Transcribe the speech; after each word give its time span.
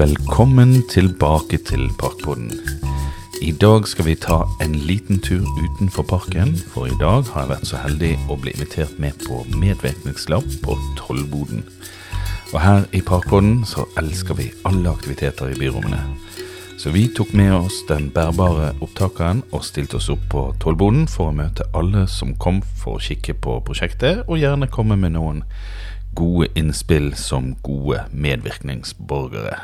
Velkommen 0.00 0.88
tilbake 0.88 1.58
til 1.58 1.90
Parkboden. 1.98 2.52
I 3.42 3.50
dag 3.52 3.88
skal 3.88 4.06
vi 4.06 4.14
ta 4.16 4.38
en 4.64 4.72
liten 4.72 5.18
tur 5.20 5.44
utenfor 5.44 6.02
parken, 6.08 6.54
for 6.56 6.86
i 6.88 6.94
dag 7.00 7.26
har 7.28 7.42
jeg 7.42 7.50
vært 7.50 7.66
så 7.68 7.80
heldig 7.82 8.12
å 8.32 8.38
bli 8.40 8.54
invitert 8.56 8.94
med 8.96 9.18
på 9.26 9.42
medvirkningslab 9.60 10.46
på 10.62 10.76
Tollboden. 10.96 11.66
Og 12.54 12.56
her 12.62 12.86
i 12.96 13.02
Parkboden 13.04 13.58
så 13.68 13.84
elsker 14.00 14.38
vi 14.38 14.46
alle 14.64 14.88
aktiviteter 14.88 15.52
i 15.52 15.58
byrommene. 15.60 16.00
Så 16.80 16.94
vi 16.96 17.02
tok 17.12 17.34
med 17.36 17.52
oss 17.58 17.82
den 17.90 18.08
bærbare 18.14 18.70
opptakeren 18.80 19.42
og 19.52 19.66
stilte 19.68 19.98
oss 20.00 20.08
opp 20.08 20.22
på 20.32 20.46
Tollboden 20.64 21.10
for 21.12 21.28
å 21.28 21.36
møte 21.42 21.68
alle 21.76 22.06
som 22.08 22.32
kom 22.40 22.62
for 22.62 22.96
å 22.96 23.04
kikke 23.04 23.36
på 23.36 23.58
prosjektet, 23.68 24.24
og 24.24 24.40
gjerne 24.40 24.70
komme 24.72 24.96
med 24.96 25.18
noen 25.18 25.44
gode 26.16 26.48
innspill 26.56 27.12
som 27.20 27.52
gode 27.60 28.06
medvirkningsborgere. 28.16 29.58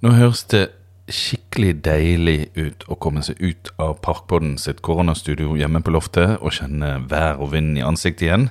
Nå 0.00 0.14
høres 0.16 0.46
det 0.48 0.70
skikkelig 1.12 1.74
deilig 1.84 2.38
ut 2.56 2.86
å 2.88 2.96
komme 2.96 3.20
seg 3.20 3.36
ut 3.42 3.68
av 3.76 3.98
Parkpodden 4.00 4.54
sitt 4.56 4.78
koronastudio 4.86 5.52
hjemme 5.60 5.82
på 5.84 5.92
loftet 5.92 6.38
og 6.38 6.54
kjenne 6.56 6.94
vær 7.10 7.36
og 7.36 7.50
vind 7.52 7.76
i 7.76 7.84
ansiktet 7.84 8.24
igjen. 8.24 8.46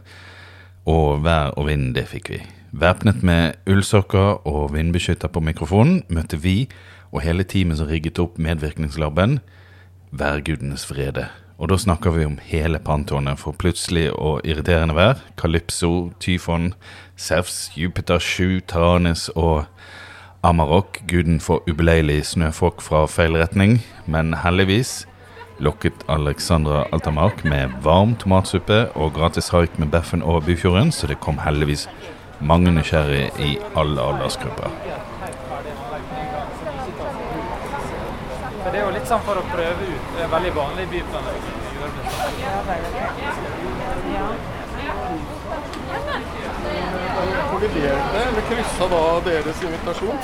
Og 0.86 1.24
vær 1.26 1.56
og 1.58 1.66
vind, 1.72 1.96
det 1.98 2.06
fikk 2.12 2.30
vi. 2.36 2.44
Væpnet 2.70 3.26
med 3.26 3.58
ullsokker 3.66 4.46
og 4.46 4.76
vindbeskytter 4.76 5.32
på 5.34 5.42
mikrofonen 5.42 6.04
møtte 6.14 6.38
vi 6.38 6.68
og 7.10 7.24
hele 7.26 7.48
teamet 7.50 7.80
som 7.80 7.90
rigget 7.90 8.22
opp 8.22 8.38
medvirkningslaben, 8.38 9.40
værgudenes 10.14 10.86
vrede. 10.92 11.32
Og 11.58 11.74
da 11.74 11.80
snakker 11.82 12.14
vi 12.14 12.28
om 12.30 12.38
hele 12.46 12.78
pantonet 12.78 13.42
for 13.42 13.58
plutselig 13.58 14.12
og 14.14 14.46
irriterende 14.46 14.94
vær. 14.94 15.26
Calypso, 15.42 16.12
Tyfon, 16.22 16.76
Sevs, 17.18 17.72
Jupiter 17.74 18.22
7, 18.22 18.62
Taranis 18.70 19.32
og 19.34 19.66
Amarok, 20.42 21.02
guden 21.08 21.42
for 21.44 21.60
ubeleilig 21.68 22.22
snøfokk 22.30 22.80
fra 22.80 23.02
feil 23.12 23.36
retning. 23.36 23.82
Men 24.08 24.32
heldigvis 24.40 25.04
lokket 25.60 26.06
Alexandra 26.08 26.86
Altamark 26.96 27.44
med 27.44 27.74
varm 27.84 28.16
tomatsuppe 28.16 28.86
og 28.96 29.18
gratis 29.18 29.52
haik 29.52 29.76
med 29.80 29.92
Beffen 29.92 30.24
over 30.24 30.40
Byfjorden, 30.40 30.94
så 30.96 31.12
det 31.12 31.20
kom 31.20 31.42
heldigvis 31.44 31.90
mange 32.40 32.72
nysgjerrige 32.72 33.32
i 33.44 33.58
alle 33.76 34.00
aldersgrupper. 34.00 34.72
Det 38.64 38.78
er 38.78 38.84
jo 38.86 38.96
litt 38.96 39.12
sånn 39.12 39.26
for 39.28 39.36
å 39.42 39.44
prøve 39.52 39.92
ut. 39.92 40.16
Det 40.16 40.24
er 40.24 40.32
veldig 40.38 40.56
vanlig 40.56 40.88
i 40.88 40.92
byplanlegging. 40.96 41.60
Kolliderte 47.60 48.20
eller 48.28 48.46
kryssa 48.48 48.88
da 48.92 49.06
deres 49.26 49.64
invitasjon? 49.64 50.20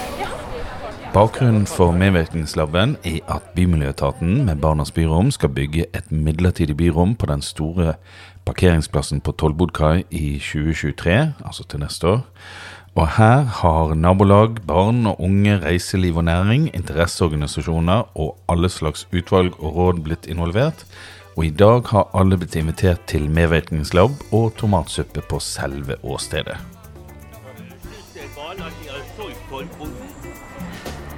Bakgrunnen 1.15 1.65
for 1.67 1.95
medvirkningslaben 1.95 2.97
er 3.07 3.19
at 3.31 3.51
Bymiljøetaten 3.55 4.45
med 4.47 4.59
Barnas 4.63 4.91
byrom 4.91 5.31
skal 5.31 5.51
bygge 5.55 5.85
et 5.95 6.11
midlertidig 6.11 6.77
byrom 6.77 7.15
på 7.15 7.29
den 7.31 7.41
store 7.41 7.95
parkeringsplassen 8.45 9.21
på 9.21 9.31
Tollbodkai 9.31 10.03
i 10.09 10.37
2023, 10.39 11.33
altså 11.45 11.63
til 11.63 11.79
neste 11.79 12.07
år. 12.07 12.21
Og 12.95 13.07
her 13.17 13.41
har 13.61 13.95
nabolag, 13.95 14.61
barn 14.67 15.07
og 15.07 15.19
unge, 15.19 15.57
reiseliv 15.63 16.17
og 16.17 16.23
næring, 16.23 16.69
interesseorganisasjoner 16.75 18.15
og 18.15 18.37
alle 18.49 18.69
slags 18.69 19.07
utvalg 19.11 19.59
og 19.59 19.75
råd 19.75 20.03
blitt 20.03 20.27
involvert. 20.31 20.85
Og 21.35 21.45
i 21.45 21.49
dag 21.51 21.83
har 21.91 22.07
alle 22.15 22.37
blitt 22.39 22.55
invitert 22.55 23.03
til 23.07 23.27
medvirkningslab 23.29 24.31
og 24.31 24.55
tomatsuppe 24.55 25.23
på 25.27 25.39
selve 25.43 25.99
åstedet. 26.03 26.74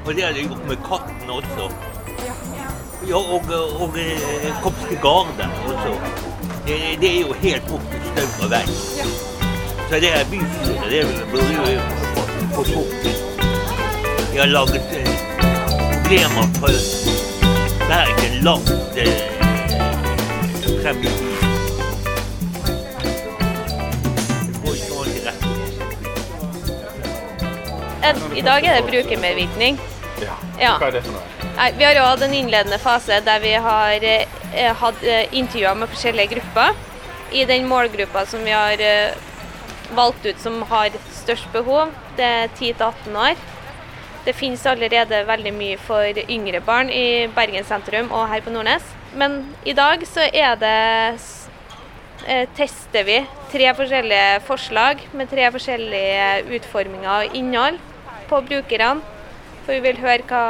Og 0.08 0.16
det 0.16 0.24
har 0.24 0.32
de 0.34 0.42
gjort 0.48 0.68
med 0.68 0.78
katten 0.88 1.30
også. 1.30 1.66
Ja, 3.08 3.16
og, 3.18 3.42
og 3.82 3.98
eh, 4.00 4.62
Kopske 4.64 4.96
Garde 5.04 5.48
også. 5.68 5.94
Det, 6.68 6.78
det 7.02 7.10
er 7.12 7.20
jo 7.22 7.34
helt 7.42 7.72
opp 7.72 7.90
til 7.92 8.02
Staura 8.08 8.48
vei. 8.56 8.64
Så 9.90 10.00
det 10.04 10.10
er 10.14 10.24
bystyret, 10.32 10.90
det 10.92 11.02
burde 11.32 11.54
jo 11.56 11.80
få- 12.56 12.66
bort. 12.74 13.08
De 14.32 14.38
har 14.40 14.46
laget 14.52 14.82
eh, 14.98 15.14
problemer 16.04 16.48
for 16.60 16.72
Bergen 17.88 18.40
langt 18.44 18.98
eh, 18.98 19.20
frem 20.82 20.98
i 21.04 21.08
tid. 21.08 21.34
Det. 28.08 28.38
I 28.38 28.42
dag 28.42 28.64
er 28.66 28.76
det 28.82 28.84
brukermedvirkning. 28.92 29.80
Ja. 30.58 30.76
Hva 30.82 30.90
er 30.90 30.98
det 30.98 31.04
for 31.06 31.18
noe? 31.18 31.52
Nei, 31.58 31.72
vi 31.78 31.86
har 31.86 31.98
jo 31.98 32.06
hatt 32.06 32.24
en 32.26 32.36
innledende 32.38 32.80
fase 32.82 33.20
der 33.26 33.42
vi 33.42 33.54
har 33.62 34.06
eh, 34.06 34.74
hatt 34.82 35.04
eh, 35.06 35.34
intervjuer 35.38 35.78
med 35.78 35.92
forskjellige 35.94 36.36
grupper. 36.36 36.78
I 37.36 37.44
den 37.50 37.68
målgruppa 37.70 38.26
som 38.30 38.46
vi 38.46 38.54
har 38.56 38.82
eh, 38.82 39.18
valgt 39.98 40.26
ut 40.26 40.40
som 40.42 40.62
har 40.70 40.96
størst 41.16 41.50
behov, 41.54 41.94
det 42.18 42.26
er 42.26 42.52
10-18 42.58 43.18
år. 43.18 43.48
Det 44.28 44.36
finnes 44.36 44.66
allerede 44.68 45.24
veldig 45.28 45.54
mye 45.56 45.78
for 45.80 46.22
yngre 46.28 46.60
barn 46.60 46.90
i 46.92 47.28
Bergen 47.36 47.64
sentrum 47.68 48.10
og 48.12 48.28
her 48.28 48.44
på 48.44 48.52
Nordnes. 48.52 48.84
Men 49.16 49.40
i 49.64 49.76
dag 49.78 50.04
så 50.10 50.26
er 50.28 50.58
det 50.60 50.80
eh, 52.28 52.48
tester 52.58 53.08
vi 53.08 53.22
tre 53.54 53.70
forskjellige 53.78 54.42
forslag 54.48 55.06
med 55.16 55.32
tre 55.32 55.48
forskjellige 55.54 56.58
utforminger 56.58 57.14
og 57.14 57.38
innhold 57.40 57.80
på 58.28 58.42
brukerne. 58.50 59.17
For 59.68 59.76
vi 59.76 59.84
vil 59.84 60.00
høre 60.00 60.24
hva 60.30 60.44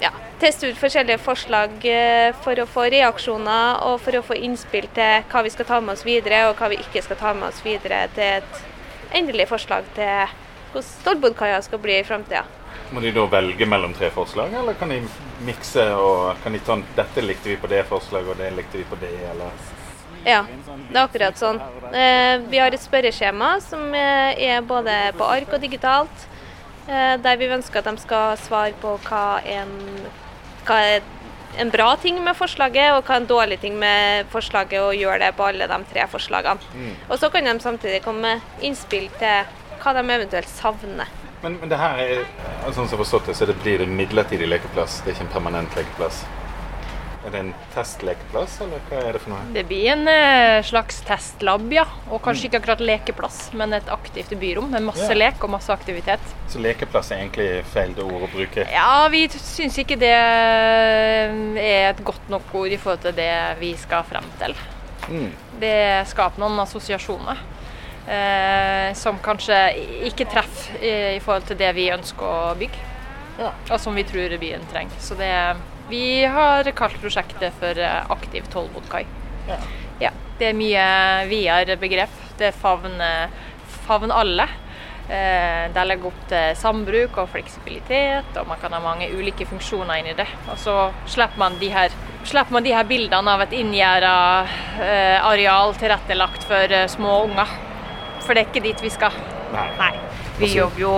Ja, 0.00 0.10
teste 0.40 0.70
ut 0.70 0.78
forskjellige 0.80 1.20
forslag 1.20 1.84
eh, 1.88 2.30
for 2.44 2.56
å 2.60 2.66
få 2.68 2.86
reaksjoner 2.92 3.82
og 3.84 4.00
for 4.04 4.16
å 4.16 4.24
få 4.24 4.36
innspill 4.36 4.88
til 4.96 5.24
hva 5.30 5.42
vi 5.44 5.52
skal 5.52 5.68
ta 5.68 5.80
med 5.80 5.94
oss 5.94 6.04
videre, 6.04 6.42
og 6.48 6.56
hva 6.56 6.68
vi 6.72 6.80
ikke 6.80 7.04
skal 7.04 7.20
ta 7.20 7.32
med 7.36 7.48
oss 7.48 7.62
videre 7.64 8.02
til 8.16 8.42
et 8.42 9.16
endelig 9.16 9.48
forslag 9.52 9.88
til 9.96 10.34
hvordan 10.72 10.88
Stolbodkaia 10.88 11.62
skal 11.64 11.80
bli 11.80 11.98
i 12.00 12.04
framtida. 12.04 12.44
Må 12.92 13.00
de 13.00 13.12
da 13.16 13.24
velge 13.28 13.68
mellom 13.68 13.96
tre 13.96 14.10
forslag, 14.12 14.52
eller 14.56 14.76
kan 14.80 14.92
de 14.92 15.00
mikse 15.46 15.88
og 15.96 16.36
kan 16.44 16.52
de 16.56 16.60
ta 16.64 16.76
dette 16.98 17.24
likte 17.24 17.52
vi 17.52 17.56
på 17.60 17.72
det 17.72 17.82
forslaget, 17.88 18.34
og 18.34 18.40
det 18.40 18.52
likte 18.56 18.80
vi 18.80 18.86
på 18.88 19.00
det, 19.00 19.12
eller? 19.32 19.64
Ja, 20.26 20.42
det 20.44 20.96
er 20.96 21.02
akkurat 21.06 21.40
sånn. 21.40 21.60
Eh, 21.92 22.36
vi 22.50 22.60
har 22.60 22.74
et 22.74 22.82
spørreskjema 22.82 23.56
som 23.64 23.88
eh, 23.94 24.48
er 24.50 24.64
både 24.66 24.96
på 25.16 25.28
ark 25.28 25.56
og 25.56 25.62
digitalt, 25.62 26.26
der 26.86 27.36
vi 27.40 27.50
ønsker 27.50 27.82
at 27.82 27.90
de 27.90 27.98
skal 27.98 28.38
svare 28.38 28.74
på 28.80 28.94
hva 29.08 29.40
en, 29.42 29.72
hva 30.68 30.80
er 30.86 31.00
en 31.58 31.70
bra 31.72 31.96
ting 31.96 32.18
med 32.24 32.36
forslaget, 32.36 32.92
og 32.94 33.04
hva 33.04 33.16
er 33.16 33.22
en 33.22 33.28
dårlig 33.30 33.60
ting 33.62 33.78
med 33.80 34.28
forslaget, 34.32 34.80
og 34.82 34.94
gjøre 34.94 35.18
det 35.24 35.32
på 35.36 35.46
alle 35.46 35.68
de 35.70 35.78
tre 35.92 36.06
forslagene. 36.12 36.60
Og 37.08 37.18
så 37.18 37.30
kan 37.32 37.48
de 37.48 37.60
samtidig 37.60 38.02
komme 38.04 38.20
med 38.36 38.66
innspill 38.66 39.08
til 39.18 39.48
hva 39.82 39.94
de 39.96 40.04
eventuelt 40.04 40.50
savner. 40.50 41.08
Men, 41.42 41.58
men 41.60 41.70
det 41.70 41.78
her 41.78 42.00
er, 42.00 42.24
sånn 42.72 42.86
som 42.88 42.90
jeg 42.90 42.96
har 42.96 43.04
forstått 43.04 43.30
det, 43.30 43.36
så 43.38 43.46
det 43.48 43.58
blir 43.62 43.78
det 43.82 43.88
midlertidig 43.88 44.48
lekeplass, 44.48 45.00
det 45.04 45.12
er 45.12 45.18
ikke 45.18 45.28
en 45.28 45.34
permanent 45.36 45.76
lekeplass. 45.78 46.24
Er 47.26 47.32
det 47.34 47.40
en 47.42 47.48
testlekeplass, 47.74 48.60
eller 48.62 48.82
hva 48.86 49.00
er 49.02 49.16
det 49.16 49.20
for 49.24 49.32
noe? 49.32 49.46
Det 49.54 49.64
blir 49.66 49.88
en 49.96 50.06
eh, 50.06 50.60
slags 50.66 51.00
testlab, 51.08 51.64
ja. 51.74 51.82
Og 52.14 52.20
kanskje 52.22 52.46
ikke 52.46 52.60
akkurat 52.60 52.84
lekeplass, 52.84 53.40
men 53.58 53.74
et 53.74 53.88
aktivt 53.90 54.30
byrom 54.38 54.70
med 54.70 54.86
masse 54.86 55.08
Ja. 55.10 55.18
lek 55.18 55.42
og 55.42 55.50
masse 55.56 55.74
aktivitet. 55.74 56.22
Så 56.52 56.62
lekeplass 56.62 57.10
er 57.10 57.24
egentlig 57.24 57.48
feil 57.72 57.98
ord 57.98 58.28
å 58.28 58.30
bruke? 58.30 58.68
Ja, 58.70 59.08
vi 59.10 59.24
syns 59.34 59.78
ikke 59.82 59.98
det 59.98 60.12
er 60.14 61.34
et 61.90 62.04
godt 62.06 62.30
nok 62.30 62.54
ord 62.54 62.70
i 62.70 62.78
forhold 62.78 63.02
til 63.02 63.18
det 63.18 63.32
vi 63.58 63.74
skal 63.80 64.06
frem 64.06 64.30
til. 64.38 64.54
Mm. 65.10 65.30
Det 65.60 65.76
skaper 66.10 66.42
noen 66.42 66.58
assosiasjoner 66.62 67.38
eh, 68.08 68.90
som 68.98 69.18
kanskje 69.22 69.58
ikke 70.10 70.26
treffer 70.30 70.78
i, 70.82 70.94
i 71.16 71.22
forhold 71.22 71.46
til 71.50 71.58
det 71.58 71.74
vi 71.74 71.90
ønsker 71.94 72.26
å 72.26 72.54
bygge. 72.58 72.92
Ja. 73.38 73.50
Og 73.70 73.80
som 73.82 73.94
vi 73.98 74.04
tror 74.08 74.32
byen 74.40 74.62
trenger. 74.70 74.96
Så 75.02 75.18
det, 75.18 75.32
vi 75.88 76.24
har 76.24 76.64
kalt 76.76 77.00
prosjektet 77.02 77.54
for 77.60 77.78
eh, 77.78 78.10
Aktiv 78.10 78.44
kai. 78.90 79.04
Ja. 79.48 79.56
Ja, 80.00 80.10
det 80.38 80.50
er 80.50 80.56
mye 80.58 80.86
videre 81.30 81.76
begrep. 81.80 82.12
Det 82.38 82.52
favner, 82.54 83.28
favner 83.86 84.14
alle. 84.14 84.48
Eh, 85.08 85.68
det 85.72 85.84
legger 85.86 86.10
opp 86.10 86.24
til 86.28 86.56
sambruk 86.58 87.16
og 87.22 87.28
fleksibilitet, 87.30 88.32
og 88.40 88.48
man 88.50 88.58
kan 88.60 88.74
ha 88.74 88.80
mange 88.82 89.06
ulike 89.14 89.46
funksjoner 89.46 90.00
inni 90.02 90.16
det. 90.18 90.26
Og 90.50 90.58
så 90.58 90.74
slipper 91.06 91.38
man 91.38 91.56
de 91.60 91.70
her, 91.70 91.94
slipper 92.26 92.52
man 92.58 92.66
de 92.66 92.74
her 92.74 92.84
bildene 92.88 93.30
av 93.36 93.44
et 93.46 93.54
inngjerda 93.56 94.14
eh, 94.82 95.22
areal 95.30 95.76
tilrettelagt 95.78 96.44
for 96.50 96.74
eh, 96.74 96.88
små 96.90 97.22
unger. 97.28 97.54
For 98.26 98.34
det 98.34 98.42
er 98.42 98.50
ikke 98.50 98.64
dit 98.66 98.82
vi 98.82 98.90
skal. 98.90 99.14
Nei. 99.54 99.68
Nei. 99.78 99.92
Vi 100.36 100.44
Altså- 100.50 100.58
jobber 100.58 100.80
jo 100.82 100.94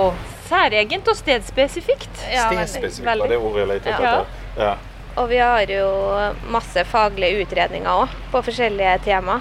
særegent 0.48 1.08
og 1.12 1.16
stedspesifikt. 1.20 2.24
Ja. 2.32 2.48
Stedspesifikt 2.48 3.20
var 3.20 3.28
det 3.28 3.36
ordet 3.38 3.60
jeg 3.60 3.68
lette 3.74 3.92
etter. 3.92 4.04
Ja. 4.08 4.47
Ja. 4.58 4.74
Og 5.18 5.28
vi 5.28 5.38
har 5.38 5.70
jo 5.70 5.86
masse 6.52 6.84
faglige 6.86 7.42
utredninger 7.42 8.04
òg 8.04 8.12
på 8.32 8.42
forskjellige 8.46 8.98
tema. 9.06 9.40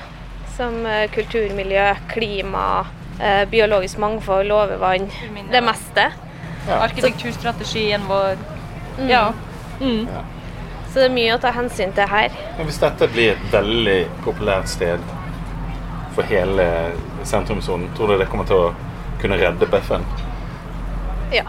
Som 0.58 0.86
eh, 0.90 1.06
kulturmiljø, 1.14 1.90
klima, 2.10 2.86
eh, 3.22 3.44
biologisk 3.50 4.00
mangfold, 4.02 4.52
overvann. 4.52 5.06
Det 5.52 5.62
meste. 5.62 6.08
Arkitekturstrategien 6.68 8.08
vår. 8.10 8.42
Ja. 9.08 9.30
Mm. 9.80 10.08
Så 10.88 11.00
det 11.04 11.06
er 11.06 11.14
mye 11.14 11.36
å 11.36 11.42
ta 11.42 11.52
hensyn 11.54 11.94
til 11.94 12.10
her. 12.10 12.34
Men 12.58 12.70
hvis 12.70 12.82
dette 12.82 13.10
blir 13.14 13.36
et 13.36 13.54
veldig 13.54 14.00
populært 14.26 14.72
sted 14.72 15.04
for 16.18 16.26
hele 16.26 16.66
sentrumssonen, 17.28 17.92
tror 17.94 18.14
du 18.14 18.18
det 18.18 18.30
kommer 18.32 18.50
til 18.50 18.70
å 18.70 18.74
kunne 19.22 19.38
redde 19.38 19.70
Beffen? 19.70 20.06
Ja. 21.34 21.46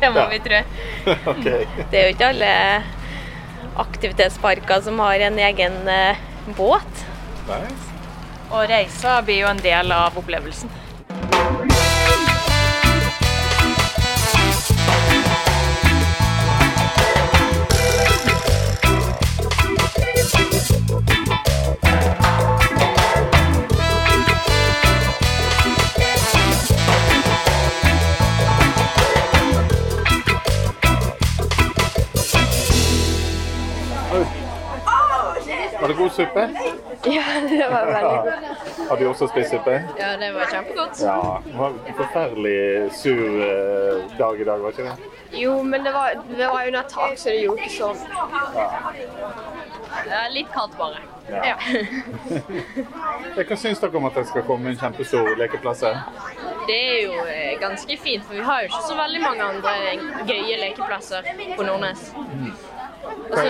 Ja, 0.00 0.06
det 0.06 0.10
må 0.14 0.20
Ja. 0.20 0.28
vi 0.28 0.38
tro. 0.44 0.60
okay. 1.32 1.66
Det 1.90 1.98
er 2.00 2.08
jo 2.08 2.14
ikke 2.14 2.28
alle 2.32 2.52
aktivitetsparker 3.76 4.80
som 4.82 4.98
har 5.04 5.20
en 5.20 5.38
egen 5.38 5.88
eh, 5.88 6.16
båt. 6.56 7.04
Nei. 7.48 7.62
Og 8.50 8.68
reisa 8.70 9.18
blir 9.26 9.40
jo 9.42 9.48
en 9.50 9.60
del 9.62 9.92
av 9.92 10.16
opplevelsen. 10.18 10.70
Suppe? 36.16 36.44
Ja, 37.12 37.24
det 37.50 37.68
var 37.72 37.86
veldig 37.96 38.16
godt. 38.26 38.88
Har 38.90 39.00
du 39.00 39.04
også 39.10 39.28
spist 39.30 39.52
suppe? 39.54 39.76
Ja, 40.00 40.12
det 40.20 40.30
var 40.36 40.50
kjempegodt. 40.52 41.02
Ja. 41.04 41.18
Det 41.46 41.56
var 41.58 41.76
en 41.86 41.98
forferdelig 42.00 42.58
sur 42.98 43.24
eh, 43.50 44.16
dag 44.18 44.40
i 44.40 44.48
dag, 44.48 44.64
var 44.64 44.74
ikke 44.74 44.88
det? 44.90 45.12
Jo, 45.36 45.56
men 45.62 45.84
det 45.84 45.92
var, 45.92 46.16
det 46.30 46.46
var 46.46 46.66
under 46.66 46.82
tak, 46.88 47.18
så 47.18 47.28
det 47.34 47.40
gjorde 47.44 47.66
ikke 47.66 47.76
sånn. 47.76 47.98
Det 50.06 50.16
er 50.22 50.32
litt 50.34 50.50
kaldt, 50.54 50.76
bare. 50.78 51.02
Ja. 51.26 51.56
Hva 53.34 53.56
syns 53.58 53.80
dere 53.82 53.98
om 53.98 54.06
at 54.06 54.14
det 54.18 54.26
skal 54.30 54.44
komme 54.46 54.70
en 54.70 54.78
kjempestor 54.78 55.32
lekeplass 55.40 55.82
her? 55.86 55.98
Det 56.68 56.76
er 56.76 57.00
jo 57.06 57.16
eh, 57.30 57.52
ganske 57.62 57.96
fint, 58.02 58.24
for 58.26 58.38
vi 58.38 58.44
har 58.46 58.62
jo 58.64 58.70
ikke 58.70 58.84
så 58.86 58.96
veldig 58.98 59.22
mange 59.24 59.48
andre 59.50 59.74
gøye 60.28 60.56
lekeplasser 60.62 61.26
på 61.56 61.66
Nordnes. 61.66 62.08
Og 63.30 63.36
så 63.38 63.46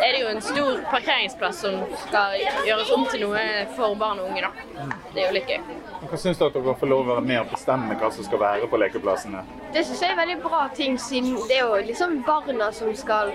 er 0.00 0.12
det 0.12 0.20
jo 0.20 0.28
en 0.30 0.42
stor 0.44 0.80
parkeringsplass 0.90 1.60
som 1.66 1.80
skal 2.06 2.36
gjøres 2.66 2.92
om 2.96 3.04
til 3.10 3.26
noe 3.26 3.42
for 3.76 3.96
barn 3.98 4.20
og 4.22 4.30
unge, 4.30 4.46
da. 4.46 4.86
Det 5.12 5.22
er 5.22 5.28
jo 5.28 5.36
litt 5.36 5.50
gøy. 5.50 5.76
Hva 6.06 6.18
syns 6.20 6.38
dere 6.40 6.50
at 6.52 6.56
dere 6.58 6.74
får 6.80 6.90
lov 6.90 7.02
å 7.04 7.08
være 7.14 7.24
med 7.26 7.40
og 7.40 7.52
bestemme 7.52 7.96
hva 8.00 8.10
som 8.14 8.26
skal 8.26 8.42
være 8.42 8.68
på 8.70 8.80
lekeplassene? 8.80 9.42
Det 9.74 9.84
synes 9.88 10.02
jeg 10.04 10.12
er 10.14 10.20
veldig 10.20 10.36
bra 10.44 10.62
ting, 10.76 10.98
siden 11.00 11.36
det 11.48 11.58
er 11.58 11.64
jo 11.66 11.80
liksom 11.88 12.20
barna 12.26 12.70
som 12.76 12.92
skal 12.96 13.32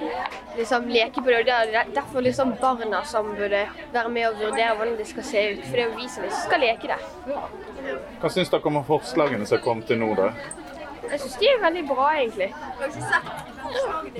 liksom 0.58 0.88
leke 0.92 1.22
på 1.22 1.30
det. 1.30 1.40
og 1.40 1.46
Det 1.50 1.58
er 1.82 1.94
derfor 1.96 2.26
liksom 2.26 2.56
barna 2.62 3.04
som 3.06 3.34
burde 3.36 3.66
være 3.94 4.10
med 4.10 4.28
og 4.30 4.40
vurdere 4.46 4.76
hvordan 4.78 4.98
det 4.98 5.08
skal 5.10 5.28
se 5.28 5.46
ut. 5.54 5.66
For 5.68 5.78
det 5.78 5.86
er 5.86 5.90
jo 5.90 6.00
vi 6.00 6.10
som 6.16 6.30
skal 6.44 6.66
leke 6.66 6.92
der. 6.94 7.06
Hva 8.22 8.34
syns 8.34 8.54
dere 8.54 8.72
om 8.72 8.82
forslagene 8.88 9.48
som 9.50 9.62
kommet 9.66 9.90
til 9.90 10.02
nå, 10.02 10.14
da? 10.18 10.32
Jeg 11.12 11.20
synes 11.20 11.36
de 11.42 11.46
er 11.52 11.62
veldig 11.62 11.84
bra, 11.88 12.08
egentlig. 12.22 12.54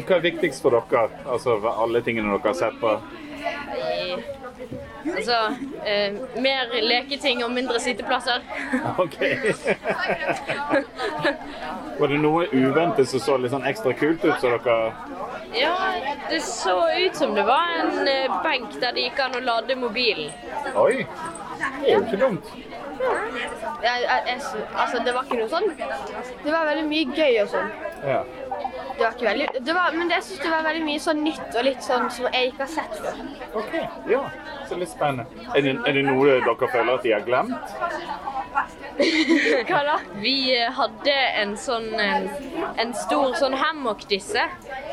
Hva 0.08 0.16
er 0.18 0.24
viktigst 0.26 0.64
for 0.64 0.76
dere? 0.76 1.08
Altså 1.26 1.58
alle 1.72 2.02
tingene 2.04 2.34
dere 2.34 2.52
har 2.52 2.58
sett 2.60 2.80
på? 2.82 2.96
Altså 5.12 5.38
eh, 5.86 6.18
mer 6.44 6.74
leketing 6.86 7.44
og 7.46 7.52
mindre 7.52 7.80
sitteplasser. 7.80 8.44
Ok. 9.04 9.18
Var 12.00 12.08
det 12.12 12.20
noe 12.22 12.46
uventet 12.52 13.10
som 13.10 13.24
så 13.24 13.38
litt 13.40 13.54
sånn 13.54 13.66
ekstra 13.68 13.94
kult 13.98 14.24
ut, 14.26 14.36
så 14.42 14.52
dere 14.58 14.78
Ja, 15.58 15.74
det 16.30 16.42
så 16.46 16.76
ut 16.92 17.18
som 17.18 17.36
det 17.36 17.46
var 17.48 17.72
en 17.80 18.08
eh, 18.08 18.38
benk 18.46 18.78
der 18.84 18.96
det 18.96 19.08
gikk 19.10 19.24
an 19.26 19.40
å 19.40 19.44
lade 19.48 19.80
mobilen. 19.80 20.32
Oi! 20.76 21.06
Det 21.62 21.88
er 21.88 21.96
jo 21.96 22.04
ikke 22.06 22.22
dumt. 22.22 22.54
Jeg, 23.82 24.02
jeg, 24.04 24.24
jeg, 24.28 24.42
altså, 24.76 25.00
det 25.06 25.14
var 25.16 25.26
ikke 25.26 25.40
noe 25.40 25.50
sånn 25.50 25.68
Det 26.44 26.52
var 26.52 26.68
veldig 26.68 26.84
mye 26.90 27.16
gøy 27.18 27.40
og 27.44 27.50
sånn. 27.54 27.72
Ja. 28.06 28.20
Det 28.98 29.04
var 29.04 29.16
ikke 29.16 29.28
veldig 29.30 29.48
det 29.66 29.76
var, 29.78 29.96
Men 29.96 30.14
jeg 30.14 30.26
syns 30.28 30.44
det 30.44 30.52
var 30.52 30.66
veldig 30.68 30.84
mye 30.86 31.02
sånn 31.06 31.24
nytt 31.26 31.56
og 31.56 31.66
litt 31.68 31.86
sånn 31.86 32.08
som 32.14 32.28
jeg 32.34 32.52
ikke 32.52 32.66
har 32.66 32.74
sett 32.76 33.00
før. 33.02 33.22
Ok, 33.62 33.76
ja. 34.12 34.22
Så 34.70 34.80
litt 34.82 34.92
spennende. 34.94 35.48
Er 35.56 35.66
det, 35.66 35.76
er 35.88 35.98
det 35.98 36.06
noe 36.08 36.40
dere 36.46 36.72
føler 36.76 36.94
at 36.96 37.08
de 37.08 37.16
har 37.16 37.26
glemt? 37.28 37.76
Hva 39.70 39.82
da? 39.88 39.96
Vi 40.22 40.36
eh, 40.56 40.70
hadde 40.76 41.16
en 41.42 41.54
sånn 41.60 41.88
en, 42.00 42.28
en 42.82 42.94
stor 43.06 43.36
sånn 43.40 43.56
hammock-disse. 43.58 44.44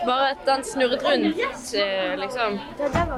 Bare 0.06 0.32
at 0.34 0.44
den 0.46 0.64
snurret 0.66 1.04
rundt, 1.04 1.40
eh, 1.78 2.14
liksom. 2.20 2.58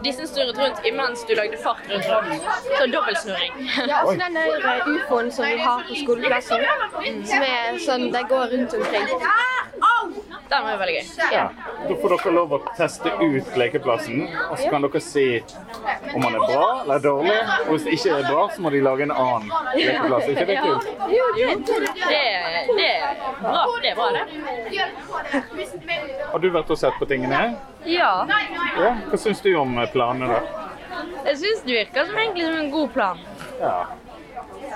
Dissen 0.04 0.30
snurret 0.30 0.58
rundt 0.60 0.84
imens 0.88 1.24
du 1.28 1.34
lagde 1.38 1.60
fart 1.64 1.84
rundt 1.90 2.08
rommet. 2.10 2.48
Så 2.70 2.88
dobbeltsnurring. 2.94 3.60
Ja, 3.86 4.02
også 4.02 4.18
den 4.22 4.38
der 4.40 4.68
eh, 4.74 4.92
ufoen 4.94 5.30
som 5.34 5.48
vi 5.48 5.58
har 5.60 5.84
på 5.88 6.00
skoleplassen, 6.04 6.66
som 7.32 7.48
er 7.50 7.80
sånn, 7.86 8.08
Den 8.10 8.26
går 8.30 8.50
rundt 8.54 8.74
omkring. 8.80 9.12
Den 10.50 10.64
var 10.64 10.72
jo 10.72 10.78
veldig 10.80 10.94
gøy. 10.94 11.04
Ja. 11.32 11.42
Da 11.88 11.96
får 12.02 12.12
dere 12.14 12.30
lov 12.34 12.54
å 12.56 12.58
teste 12.74 13.10
ut 13.20 13.56
lekeplassen, 13.60 14.24
og 14.48 14.56
så 14.58 14.70
kan 14.72 14.82
dere 14.82 15.00
si 15.04 15.26
om 16.10 16.24
den 16.24 16.34
er 16.34 16.42
bra 16.42 16.64
eller 16.82 17.04
dårlig. 17.04 17.36
Og 17.66 17.70
hvis 17.76 17.84
det 17.86 17.92
ikke 17.98 18.16
er 18.16 18.24
bra, 18.26 18.42
så 18.54 18.64
må 18.64 18.72
de 18.74 18.80
lage 18.82 19.06
en 19.06 19.14
annen 19.14 19.46
lekeplass. 19.76 20.24
Er 20.24 20.30
ikke 20.34 20.48
det 20.48 20.58
kult? 20.64 20.84
Jo, 21.14 21.24
det, 21.36 21.46
det 22.74 22.88
er 22.88 23.14
bra. 23.38 23.62
Det 23.78 23.92
er 23.92 23.96
bra, 24.00 24.08
det. 24.16 24.24
Har 26.32 26.38
du 26.42 26.50
vært 26.58 26.74
og 26.74 26.82
sett 26.82 26.98
på 26.98 27.06
tingene? 27.10 27.40
Ja. 27.86 28.10
Ja. 28.26 28.90
Hva 29.06 29.22
syns 29.22 29.40
du 29.46 29.52
om 29.60 29.78
planene, 29.94 30.34
da? 30.34 30.40
Jeg 31.30 31.38
syns 31.44 31.62
det 31.64 31.78
virker 31.78 32.10
som 32.10 32.18
egentlig 32.18 32.44
som 32.48 32.58
en 32.58 32.70
god 32.74 32.92
plan. 32.98 33.22
Ja. 33.60 33.78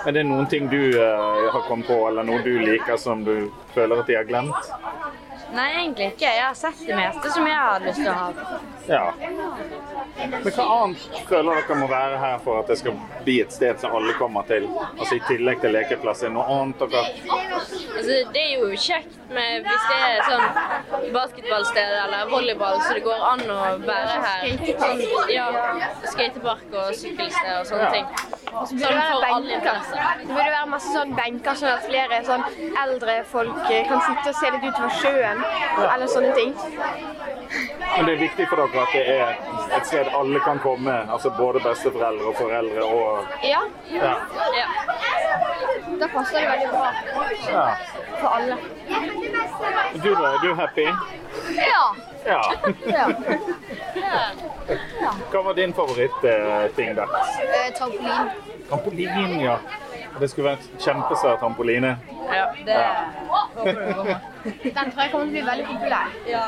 Er 0.04 0.12
det 0.12 0.24
noen 0.28 0.46
ting 0.52 0.68
du 0.68 0.78
uh, 1.00 1.50
har 1.50 1.62
kommet 1.66 1.88
på, 1.88 1.96
eller 2.08 2.26
noe 2.26 2.42
du 2.44 2.52
liker 2.60 2.98
som 3.00 3.24
du 3.24 3.50
føler 3.74 4.02
at 4.02 4.10
de 4.10 4.18
har 4.18 4.26
glemt? 4.28 4.72
Nei, 5.54 5.68
egentlig 5.78 6.06
ikke. 6.12 6.26
Jeg 6.26 6.44
har 6.44 6.54
sett 6.58 6.80
det 6.86 6.96
meste 6.98 7.30
som 7.30 7.46
jeg 7.46 7.58
har 7.58 7.84
lyst 7.84 8.00
til 8.00 8.10
å 8.10 8.16
ha. 8.18 8.58
Ja. 8.90 9.04
Men 10.16 10.44
hva 10.54 10.64
annet 10.84 11.18
føler 11.28 11.58
dere 11.58 11.76
må 11.80 11.86
være 11.90 12.18
her 12.22 12.36
for 12.44 12.60
at 12.62 12.70
det 12.70 12.76
skal 12.80 12.96
bli 13.24 13.40
et 13.42 13.54
sted 13.54 13.80
som 13.82 13.94
alle 13.98 14.14
kommer 14.18 14.46
til? 14.48 14.68
Altså 14.94 15.18
i 15.18 15.22
tillegg 15.26 15.62
til 15.64 15.74
lekeplass, 15.74 16.22
er 16.22 16.30
det 16.30 16.36
noe 16.36 16.46
annet 16.54 16.84
dere 16.84 17.02
Altså, 17.94 18.16
det 18.34 18.40
er 18.42 18.52
jo 18.58 18.68
kjekt 18.78 19.18
med 19.34 19.64
hvis 19.64 19.84
det 19.88 19.98
er 20.06 20.22
sånn 20.28 21.10
basketballsted 21.14 21.92
eller 22.04 22.30
volleyball, 22.30 22.80
så 22.84 22.96
det 22.96 23.02
går 23.06 23.22
an 23.30 23.42
å 23.54 23.58
være 23.84 24.16
her. 24.24 24.64
Sånn, 24.82 25.02
ja, 25.32 25.46
skatepark 26.12 26.74
og 26.74 26.90
sykkelsted 26.98 27.52
og 27.54 27.68
sånne 27.70 27.90
ting. 27.94 28.08
Sånn 28.54 28.82
for 28.82 29.28
alle 29.30 29.56
interesser. 29.56 30.02
Det 30.20 30.28
burde 30.30 30.50
være 30.50 30.70
masse 30.74 30.92
sånn 30.94 31.14
benker, 31.16 31.58
sånn 31.58 31.72
at 31.72 31.86
flere 31.88 32.20
sånn 32.28 32.44
eldre 32.84 33.16
folk 33.30 33.62
kan 33.64 34.04
sitte 34.08 34.34
og 34.34 34.38
se 34.42 34.52
litt 34.54 34.68
utover 34.68 34.98
sjøen, 35.00 35.44
eller 35.88 36.10
sånne 36.10 36.34
ting. 36.38 36.54
Men 37.96 38.06
det 38.06 38.12
er 38.12 38.18
viktig 38.20 38.46
for 38.50 38.56
dere 38.60 38.82
at 38.82 38.92
det 38.94 39.02
er 39.14 39.76
et 39.78 39.86
sted 39.86 40.08
alle 40.18 40.40
kan 40.44 40.58
komme, 40.62 40.94
altså 41.12 41.30
både 41.38 41.60
besteforeldre 41.64 42.26
og 42.32 42.36
foreldre 42.38 42.82
og 42.84 43.26
Ja, 43.44 43.60
Ja. 43.92 44.14
Ja. 44.58 44.66
da 46.00 46.08
passer 46.14 46.40
det 46.40 46.48
veldig 46.48 46.68
bra 46.70 46.88
ja. 47.50 47.66
for 48.20 48.28
alle. 48.28 48.56
Du 50.02 50.10
da, 50.14 50.32
er 50.34 50.38
du 50.42 50.54
happy? 50.54 50.86
Ja. 51.56 51.84
Ja. 52.26 52.42
ja. 52.86 53.06
Hva 55.30 55.42
var 55.44 55.54
din 55.54 55.74
favorittting 55.76 56.94
der? 56.96 57.02
Eh, 57.04 57.72
trampolin. 57.78 58.30
Trampolin, 58.68 59.40
ja. 59.40 59.58
Det 60.20 60.28
skulle 60.30 60.52
vært 60.52 60.66
kjempesvær 60.78 61.38
trampoline. 61.40 61.96
ja, 62.30 62.46
det 62.66 62.76
Den 64.76 64.90
tror 64.92 65.00
jeg 65.02 65.10
kommer 65.12 65.26
til 65.26 65.30
å 65.30 65.32
bli 65.32 65.42
veldig 65.46 65.66
populær. 65.70 66.14
Ja. 66.28 66.42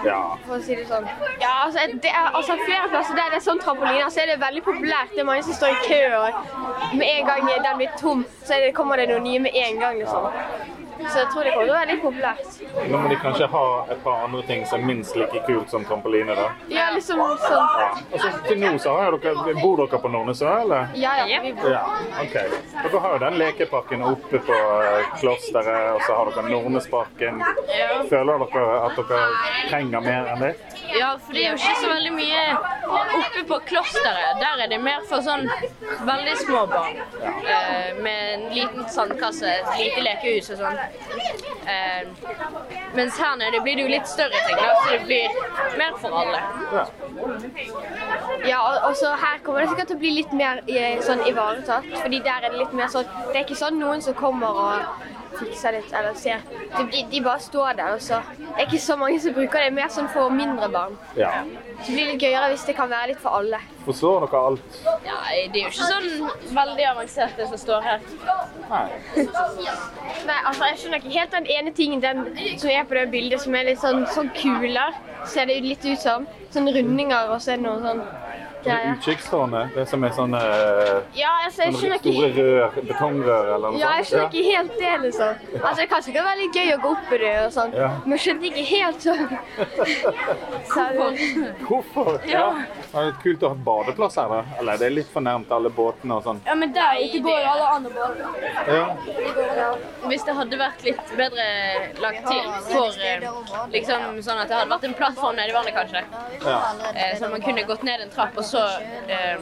for 0.47 0.57
å 0.59 0.61
si 0.63 0.77
det 0.77 0.85
sånn. 0.91 1.07
Ja, 1.41 1.53
altså, 1.65 1.87
det 2.03 2.13
er, 2.13 2.29
altså 2.37 2.57
flere 2.63 2.91
plasser 2.93 3.19
der 3.19 3.33
det 3.33 3.41
er 3.41 3.45
sånn 3.47 3.63
trampoline, 3.63 4.11
så 4.13 4.23
er 4.23 4.33
det 4.33 4.39
veldig 4.43 4.63
populært. 4.67 5.15
Det 5.15 5.23
er 5.25 5.29
mange 5.31 5.47
som 5.47 5.57
står 5.57 5.75
i 5.75 5.81
kø, 5.87 6.01
og 6.21 6.97
med 6.99 7.07
en 7.09 7.31
gang 7.31 7.51
den 7.51 7.81
blir 7.81 7.95
tom, 8.01 8.25
så 8.45 8.59
er 8.59 8.67
det, 8.67 8.75
kommer 8.77 9.01
det 9.01 9.09
noen 9.13 9.25
nye 9.27 9.45
med 9.47 9.57
en 9.63 9.81
gang. 9.83 10.03
Liksom. 10.03 10.66
Så 10.97 11.19
jeg 11.19 11.29
tror 11.33 11.45
det 11.45 11.53
kommer 11.53 11.67
til 11.67 11.73
å 11.73 11.77
være 11.77 11.91
litt 11.93 12.03
populært. 12.03 12.61
Nå 12.91 13.01
må 13.03 13.09
de 13.13 13.17
kanskje 13.21 13.47
ha 13.53 13.65
et 13.93 14.01
par 14.05 14.25
andre 14.27 14.43
ting 14.49 14.65
som 14.67 14.81
er 14.81 14.89
minst 14.91 15.17
like 15.21 15.43
kult 15.47 15.71
som 15.73 15.85
trampoline, 15.89 16.35
da. 16.39 16.47
Ja, 16.73 16.87
liksom 16.95 17.21
sånn. 17.43 17.75
Ja. 17.81 17.89
Altså, 18.13 18.31
til 18.49 18.61
nå 18.63 18.73
så 18.83 18.95
har 18.97 19.17
dere 19.21 19.55
Bor 19.61 19.77
dere 19.81 20.01
på 20.03 20.11
Nordnesø, 20.13 20.49
eller? 20.63 20.89
Ja, 20.99 21.13
ja. 21.29 21.41
Vi, 21.45 21.53
Ja, 21.71 21.83
OK. 22.23 22.37
Dere 22.83 23.03
har 23.05 23.17
jo 23.17 23.21
den 23.25 23.39
lekeparken 23.41 24.03
oppe 24.07 24.41
på 24.49 24.57
eh, 24.57 25.11
klosteret, 25.21 25.93
og 25.95 26.03
så 26.07 26.19
har 26.21 26.33
dere 26.33 26.49
Nordnesparken. 26.51 27.43
Føler 28.11 28.45
dere 28.47 28.65
at 28.87 29.01
dere 29.01 29.23
trenger 29.71 30.05
mer 30.05 30.33
enn 30.35 30.45
det? 30.47 30.53
Ja, 30.97 31.13
for 31.21 31.35
det 31.37 31.45
er 31.45 31.55
jo 31.55 31.61
ikke 31.61 31.77
så 31.83 31.91
veldig 31.93 32.13
mye 32.17 32.45
oppe 33.21 33.45
på 33.53 33.61
klosteret. 33.71 34.41
Der 34.41 34.65
er 34.65 34.71
det 34.73 34.81
mer 34.85 35.05
for 35.11 35.25
sånn 35.27 35.47
veldig 36.07 36.37
små 36.45 36.65
barn. 36.71 37.01
Eh, 37.23 37.97
med 38.03 38.35
en 38.37 38.47
liten 38.55 38.87
sandkasse, 38.93 39.47
et 39.61 39.73
lite 39.81 40.05
lekehus 40.07 40.53
og 40.55 40.63
sånn. 40.63 40.79
Eh, 41.67 42.03
mens 42.95 43.19
her 43.19 43.35
nede 43.41 43.61
blir 43.63 43.79
det 43.79 43.87
jo 43.87 43.91
litt 43.91 44.09
større 44.09 44.43
ting, 44.47 44.59
da, 44.61 44.69
så 44.83 44.93
det 44.93 45.01
blir 45.07 45.27
mer 45.81 45.97
for 46.03 46.15
alle. 46.21 46.41
Ja, 48.47 48.61
og, 48.61 48.77
og 48.91 48.97
så 48.97 49.15
her 49.19 49.43
kommer 49.43 49.65
det 49.65 49.73
sikkert 49.73 49.91
til 49.91 49.99
å 49.99 50.05
bli 50.05 50.15
litt 50.21 50.33
mer 50.37 50.63
eh, 50.71 51.01
sånn 51.07 51.25
ivaretatt. 51.27 51.91
Fordi 52.03 52.23
der 52.25 52.47
er 52.47 52.55
det 52.55 52.63
litt 52.63 52.75
mer 52.77 52.91
sånn 52.93 53.07
Det 53.33 53.35
er 53.35 53.45
ikke 53.45 53.59
sånn 53.59 53.81
noen 53.83 54.05
som 54.05 54.15
kommer 54.19 54.63
og 54.67 55.06
fikser 55.39 55.77
litt 55.77 55.93
eller 55.93 56.17
se. 56.19 56.37
De, 56.77 56.85
de, 56.93 57.05
de 57.11 57.23
bare 57.25 57.43
står 57.43 57.79
der, 57.79 57.95
og 57.97 58.03
så 58.03 58.21
Det 58.39 58.49
er 58.57 58.67
ikke 58.67 58.83
så 58.83 58.97
mange 59.01 59.21
som 59.21 59.35
bruker 59.37 59.65
det. 59.65 59.73
Mer 59.77 59.91
sånn 59.93 60.09
for 60.13 60.33
mindre 60.33 60.69
barn. 60.73 60.99
Ja. 61.19 61.33
Så 61.81 61.91
det 61.91 61.97
blir 61.97 62.13
litt 62.13 62.23
gøyere 62.23 62.53
hvis 62.53 62.67
det 62.69 62.77
kan 62.79 62.91
være 62.93 63.13
litt 63.13 63.23
for 63.23 63.39
alle. 63.41 63.61
Forstår 63.87 64.27
dere 64.27 64.43
alt? 64.51 64.79
Ja, 65.07 65.19
det 65.53 65.61
er 65.61 65.67
jo 65.67 65.73
ikke 65.73 65.91
sånn 65.93 66.55
veldig 66.57 66.87
avansert 66.91 67.37
det 67.39 67.49
som 67.51 67.61
står 67.61 67.85
her. 67.87 68.07
Nei. 68.71 68.85
Nei, 70.27 70.39
altså 70.41 70.71
jeg 70.71 70.81
skjønner 70.81 71.03
ikke 71.03 71.15
helt 71.19 71.37
den 71.37 71.51
ene 71.57 71.75
tingen 71.77 72.03
den 72.03 72.25
som 72.59 72.73
er 72.73 72.87
på 72.89 72.99
det 72.99 73.07
bildet, 73.13 73.43
som 73.45 73.55
er 73.55 73.69
litt 73.71 73.83
sånn, 73.83 74.07
sånn 74.15 74.33
kuler. 74.39 74.97
Ser 75.31 75.51
det 75.51 75.61
litt 75.65 75.85
ut 75.87 76.03
som. 76.03 76.27
Sånn 76.55 76.71
rundinger, 76.73 77.31
og 77.35 77.43
så 77.43 77.55
er 77.55 77.61
det 77.61 77.67
noe 77.67 77.83
sånn 77.85 78.03
Det 78.67 78.73
er. 78.75 78.87
Utkikkstårnet, 78.97 79.75
det 79.77 79.85
som 79.89 80.05
er 80.05 80.13
sånne, 80.17 80.41
eh, 80.43 81.03
Ja, 81.21 81.31
altså, 81.47 81.69
sånne 81.77 81.99
store 82.01 82.29
ikke 82.31 82.47
rør, 82.47 82.79
betongrør 82.89 83.51
eller 83.55 83.71
noe 83.77 83.79
ja, 83.81 83.93
jeg 84.01 84.07
skjønner 84.11 84.27
ikke 84.33 84.45
helt 84.57 84.73
det, 84.81 84.95
liksom. 85.07 85.45
Altså, 85.63 85.77
det 85.81 85.89
kanskje 85.93 86.15
det 86.17 86.25
være 86.27 86.41
litt 86.43 86.59
gøy 86.59 86.73
å 86.75 86.79
gå 86.83 86.91
opp 86.97 87.13
i 87.13 87.19
det 87.23 87.35
og 87.47 87.53
sånn, 87.57 87.77
Ja. 87.79 87.89
men 88.05 88.17
jeg 88.19 88.25
skjønte 88.27 88.51
ikke 88.51 88.65
helt 88.73 89.01
sånn. 89.07 89.39
Hvorfor? 90.73 91.13
Hvorfor? 91.69 92.21
Ja. 92.29 92.47
Det 92.93 93.03
er 93.03 93.13
kult 93.23 93.43
å 93.47 93.49
ha 93.53 93.59
badeplass 93.69 94.17
her, 94.21 94.29
da. 94.33 94.41
Eller 94.61 94.79
det 94.81 94.87
er 94.89 94.95
litt 94.97 95.11
for 95.13 95.25
nærmt 95.25 95.51
alle 95.53 95.71
båtene 95.75 96.17
og 96.19 96.25
sånn. 96.27 96.41
Ja, 96.47 96.55
men 96.59 96.73
der 96.75 96.99
ikke 97.05 97.21
går 97.27 97.47
alle 97.53 97.67
andre 97.77 97.93
båter. 97.95 98.27
Ja. 98.73 99.71
Hvis 100.09 100.25
det 100.27 100.35
hadde 100.39 100.59
vært 100.61 100.85
litt 100.87 101.13
bedre 101.19 101.47
lagt 102.03 102.27
til 102.27 102.45
for 102.71 103.01
eh, 103.05 103.27
liksom 103.75 104.21
sånn 104.25 104.41
at 104.43 104.49
det 104.51 104.57
hadde 104.59 104.71
vært 104.73 104.87
en 104.89 104.97
plattform 104.99 105.37
nede 105.39 105.53
i 105.53 105.57
vannet, 105.57 105.75
kanskje. 105.77 106.03
ja. 106.47 106.59
Eh, 106.95 107.15
Så 107.19 107.29
man 107.31 107.41
kunne 107.43 107.63
gått 107.69 107.83
ned 107.87 108.01
en 108.05 108.11
trapp 108.13 108.37
og 108.37 108.45
så 108.45 108.56
eh, 109.09 109.39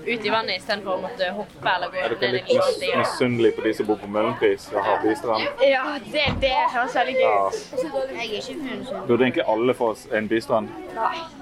ut 0.00 0.24
i 0.24 0.30
vannet 0.32 0.56
istedenfor 0.60 0.94
å 0.96 1.00
måtte 1.02 1.26
hoppe 1.36 1.68
eller 1.76 1.90
gå 1.92 1.96
Er 2.00 2.08
ned 2.08 2.20
dere 2.20 2.28
en 2.28 2.34
litt 2.36 2.48
dere 2.48 2.66
mis 2.66 2.76
stige. 2.76 2.98
misunnelige 2.98 3.56
på 3.56 3.62
de 3.66 3.72
som 3.74 3.86
bor 3.86 3.96
på 4.00 4.06
Møhlenpris 4.08 4.68
og 4.74 4.84
har 4.84 5.00
bystrand? 5.04 5.44
ja, 5.68 5.82
det, 6.12 6.26
det 6.40 6.52
høres 6.74 6.94
veldig 6.94 7.14
gøy 7.14 7.22
Ja. 7.22 7.46
ut. 7.46 9.06
Burde 9.08 9.24
egentlig 9.24 9.44
alle 9.48 9.74
få 9.74 9.94
en 10.12 10.28
bystrand? 10.28 10.68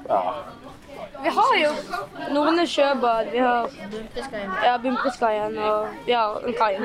Ja. 0.09 0.23
Vi 1.23 1.29
har 1.35 1.55
jo 1.59 1.71
Norne 2.35 2.67
sjøbad, 2.67 3.31
vi 3.33 3.39
har 3.39 3.71
ja, 4.65 4.77
Bumpreskaien 4.79 5.57
og 5.59 5.89
vi 6.07 6.13
har 6.13 6.45
en 6.47 6.55
kai. 6.55 6.77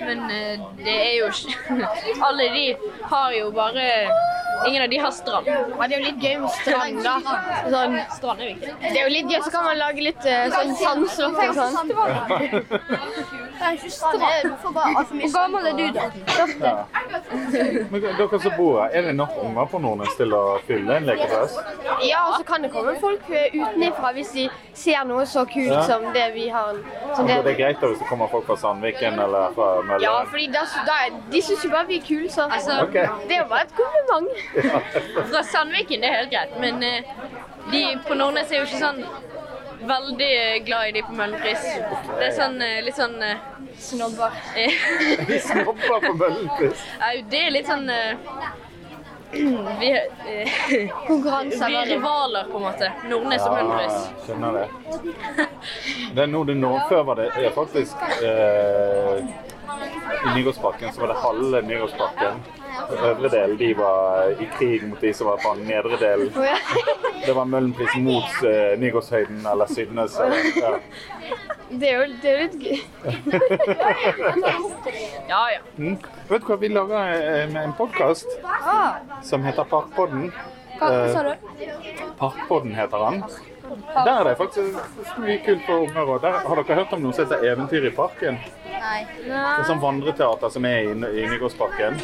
Men 0.00 0.22
eh, 0.30 0.60
det 0.84 0.94
er 0.94 1.12
jo 1.18 1.26
ikke 1.28 1.88
Alle 2.28 2.46
de 2.54 2.76
har 3.10 3.32
jo 3.36 3.50
bare 3.50 3.84
Ingen 4.66 4.82
av 4.82 4.88
de 4.90 4.98
har 4.98 5.10
strand. 5.14 5.46
Ja, 5.46 5.86
det 5.86 5.94
er 5.96 6.00
jo 6.00 6.06
litt 6.06 6.22
gøy 6.24 6.36
med 6.42 6.50
strand, 6.60 7.02
da. 7.04 7.16
Sånn, 7.70 7.96
Strand 8.16 8.40
er 8.40 8.46
viktig. 8.54 8.72
det 8.82 8.96
er 8.96 9.02
jo 9.04 9.12
litt 9.12 9.28
gøy, 9.30 9.40
så 9.44 9.50
kan 9.54 9.64
man 9.68 9.76
lage 9.80 10.00
litt 10.06 10.24
eh, 10.26 10.46
sånn 10.54 10.72
sandslott 10.80 11.38
og 11.44 11.54
sånn. 11.60 11.92
Hvor 13.56 15.32
gammel 15.32 15.66
er 15.66 15.72
du, 15.78 15.86
da? 15.96 16.04
ja. 16.66 16.74
Men 17.90 18.02
dere 18.02 18.40
som 18.42 18.52
bor 18.56 18.80
her, 18.82 18.90
er 18.92 19.02
det 19.08 19.14
nok 19.16 19.36
unger 19.42 19.68
på 19.72 19.80
Nordnes 19.82 20.14
til 20.18 20.34
å 20.36 20.42
fylle 20.66 20.96
en 21.00 21.06
lekeplass? 21.08 21.56
Ja, 22.06 22.22
og 22.28 22.36
så 22.38 22.44
kan 22.48 22.64
det 22.66 22.70
komme 22.74 22.94
folk 23.00 23.28
eh, 23.30 23.54
utenfra 23.56 24.12
hvis 24.16 24.32
de 24.36 24.46
ser 24.76 25.04
noe 25.08 25.26
så 25.28 25.46
kult 25.48 25.72
Ja. 25.72 25.82
som 25.88 26.04
det 26.14 26.26
vi 26.34 26.48
har. 26.52 26.76
Som 27.16 27.26
det 27.26 27.40
det. 27.44 27.52
er 27.54 27.58
greit 27.62 27.80
da 27.82 27.90
hvis 27.90 27.98
det 28.02 28.08
kommer 28.10 28.30
folk 28.32 28.46
fra 28.46 28.56
Sandviken 28.60 29.18
eller 29.26 29.54
fra 29.56 29.70
Ja, 30.02 30.18
for 30.24 30.36
fordi 30.36 30.46
da, 30.54 30.62
da, 30.86 30.98
de 31.32 31.42
syns 31.42 31.64
jo 31.64 31.70
bare 31.72 31.86
vi 31.90 31.98
er 32.00 32.06
kule, 32.06 32.30
så 32.30 32.46
Altså, 32.56 32.76
okay. 32.86 33.06
det 33.28 33.36
er 33.36 33.42
jo 33.42 33.48
bare 33.50 33.64
et 33.66 33.74
kompliment. 33.76 34.30
Fra 35.32 35.42
Sandviken, 35.42 36.00
det 36.04 36.08
er 36.12 36.16
helt 36.20 36.30
greit, 36.32 36.54
men 36.60 36.82
eh, 36.82 37.00
de 37.72 37.82
på 38.06 38.14
Nordnes 38.14 38.52
er 38.52 38.62
jo 38.62 38.68
ikke 38.68 38.82
sånn 38.84 39.00
veldig 39.80 40.64
glad 40.66 40.88
i 40.88 40.92
de 40.92 41.02
på 41.06 41.12
Møhlenpris. 41.16 41.64
Det 42.18 42.26
er 42.28 42.34
sånn 42.36 42.60
eh, 42.64 42.78
litt 42.86 42.96
sånn 42.98 43.16
eh, 43.22 43.36
Snobber. 43.78 44.32
eh, 44.56 44.76
snobber 45.48 46.00
på 46.06 46.12
Møhlenpris. 46.16 46.84
Nei, 47.02 47.16
Det 47.30 47.42
er 47.46 47.50
litt 47.54 47.68
sånn 47.68 47.88
eh, 47.90 48.14
Vi, 49.80 49.88
eh, 49.90 50.60
vi 51.66 51.74
er 51.76 51.88
rivaler, 51.90 52.46
på 52.50 52.56
en 52.60 52.62
måte. 52.68 52.92
Nordnes 53.10 53.42
og 53.44 53.56
Møhlenpris. 53.56 54.06
skjønner 54.26 54.60
det. 54.60 54.68
Det 56.16 56.22
er 56.22 56.30
du 56.46 56.54
nå 56.56 56.70
Før 56.88 57.02
var 57.10 57.18
det 57.20 57.26
er 57.36 57.52
faktisk 57.52 58.00
eh, 58.24 59.45
I 60.26 60.28
Nygårdsparken 60.38 60.92
så 60.92 61.00
var 61.00 61.08
det 61.12 61.16
halve 61.22 61.62
Nygårdsparken. 61.62 62.34
Øvre 63.02 63.28
del 63.32 63.56
de 63.58 63.74
var 63.78 64.28
i 64.40 64.46
krig 64.58 64.82
mot 64.88 65.00
de 65.00 65.12
som 65.14 65.26
var 65.30 65.36
på 65.42 65.54
den 65.56 65.64
nedre 65.68 65.96
delen. 66.00 66.32
Det 67.26 67.32
var 67.34 67.44
Møhlenpris 67.48 67.94
mot 68.04 68.24
uh, 68.44 68.50
Nygårdshøyden 68.78 69.46
eller 69.52 69.66
Sydnes. 69.72 70.18
Ja. 70.20 70.26
Det 71.70 71.88
er 71.90 71.94
jo, 71.96 72.02
det 72.22 72.30
er 72.30 72.38
litt 72.44 72.62
gøy. 72.62 72.78
Ja, 75.28 75.50
ja. 75.50 75.58
Mm. 75.78 75.96
Vet 76.28 76.40
du 76.42 76.46
hva, 76.50 76.56
vi 76.60 76.68
lager 76.70 77.12
en, 77.42 77.56
en 77.58 77.72
podkast 77.78 78.26
Ah, 78.46 78.92
som 79.26 79.42
heter 79.44 79.64
Parkpodden. 79.70 80.28
hva 80.78 80.86
Eh, 80.92 81.12
sa 81.12 81.22
du? 81.26 81.32
Parkpodden 82.20 82.74
heter 82.76 82.98
han. 83.04 83.16
Der 83.96 84.12
er 84.20 84.24
det 84.28 84.36
faktisk 84.38 84.70
mye 85.18 85.38
kult 85.46 85.62
for 85.66 85.74
unger. 85.88 86.02
Og 86.14 86.20
har 86.22 86.54
dere 86.62 86.78
hørt 86.82 86.92
om 86.94 87.02
noe 87.02 87.12
som 87.16 87.24
heter 87.26 87.38
Eventyr 87.50 87.84
i 87.90 87.94
parken? 87.96 88.34
Det 88.76 89.32
er 89.32 89.66
sånn 89.68 89.80
vandreteater 89.82 90.52
som 90.52 90.66
er 90.68 90.90
i, 90.90 90.92
i 90.92 91.26
Nygårdsparken. 91.30 91.98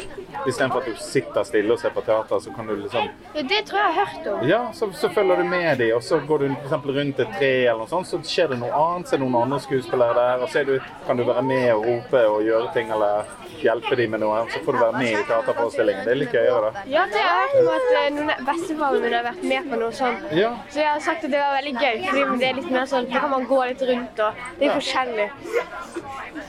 Istedenfor 0.47 0.81
at 0.83 0.89
du 0.89 0.99
sitter 0.99 1.45
stille 1.47 1.75
og 1.75 1.79
ser 1.81 1.93
på 1.95 2.03
teater, 2.05 2.41
så 2.43 2.53
kan 2.55 2.67
du 2.67 2.75
liksom 2.81 3.07
Ja, 3.33 3.43
det 3.53 3.61
tror 3.69 3.79
jeg 3.79 3.85
jeg 3.85 3.95
har 3.95 3.99
hørt 4.01 4.27
om. 4.33 4.47
Ja, 4.49 4.61
så, 4.75 4.89
så 4.97 5.09
følger 5.13 5.41
du 5.41 5.47
med 5.47 5.77
dem, 5.79 5.93
og 5.97 6.03
så 6.03 6.19
går 6.27 6.43
du 6.43 6.49
eksempel 6.51 6.97
rundt 6.97 7.21
et 7.23 7.37
tre 7.37 7.51
eller 7.67 7.83
noe 7.85 7.91
sånt, 7.91 8.09
så 8.09 8.19
skjer 8.27 8.53
det 8.53 8.59
noe 8.63 8.73
annet, 8.73 9.07
så 9.09 9.15
er 9.15 9.21
det 9.21 9.27
noen 9.27 9.39
andre 9.45 9.61
skuespillere 9.63 10.17
der, 10.17 10.43
og 10.43 10.51
så 10.51 10.65
du, 10.67 10.75
kan 11.07 11.19
du 11.19 11.25
være 11.27 11.45
med 11.47 11.69
og 11.75 11.87
rope 11.87 12.25
og 12.33 12.43
gjøre 12.47 12.73
ting 12.75 12.91
eller 12.93 13.29
hjelpe 13.63 13.95
dem 13.95 14.11
med 14.11 14.23
noe, 14.23 14.41
så 14.51 14.59
får 14.65 14.75
du 14.75 14.79
være 14.81 14.97
med 14.99 15.11
i 15.13 15.23
teaterforestillingen. 15.29 16.03
Det 16.07 16.11
er 16.13 16.19
litt 16.19 16.35
gøyere, 16.35 16.71
da. 16.75 16.83
Ja, 16.91 17.05
det 17.13 17.21
har 17.23 17.39
jeg 17.43 17.51
hørt 17.53 17.61
om 17.61 17.71
at 17.77 17.87
eh, 17.99 18.09
noen 18.17 18.47
bestefaren 18.49 19.05
min 19.05 19.15
har 19.17 19.27
vært 19.29 19.45
med 19.53 19.69
på 19.71 19.79
noe 19.83 19.93
sånt. 19.95 20.25
Ja, 20.35 20.51
Så 20.69 20.81
jeg 20.83 20.89
har 20.89 21.03
sagt 21.05 21.23
at 21.27 21.31
det 21.31 21.39
var 21.39 21.55
veldig 21.59 21.75
gøy, 21.79 22.03
fordi 22.09 22.39
det 22.43 22.49
er 22.49 22.59
litt 22.59 22.71
mer 22.73 22.89
sånn, 22.91 23.07
da 23.13 23.23
kan 23.23 23.31
man 23.33 23.47
gå 23.49 23.61
litt 23.69 23.85
rundt, 23.93 24.23
og 24.27 24.43
det 24.59 24.67
er 24.69 24.75
forskjellig. 24.79 25.29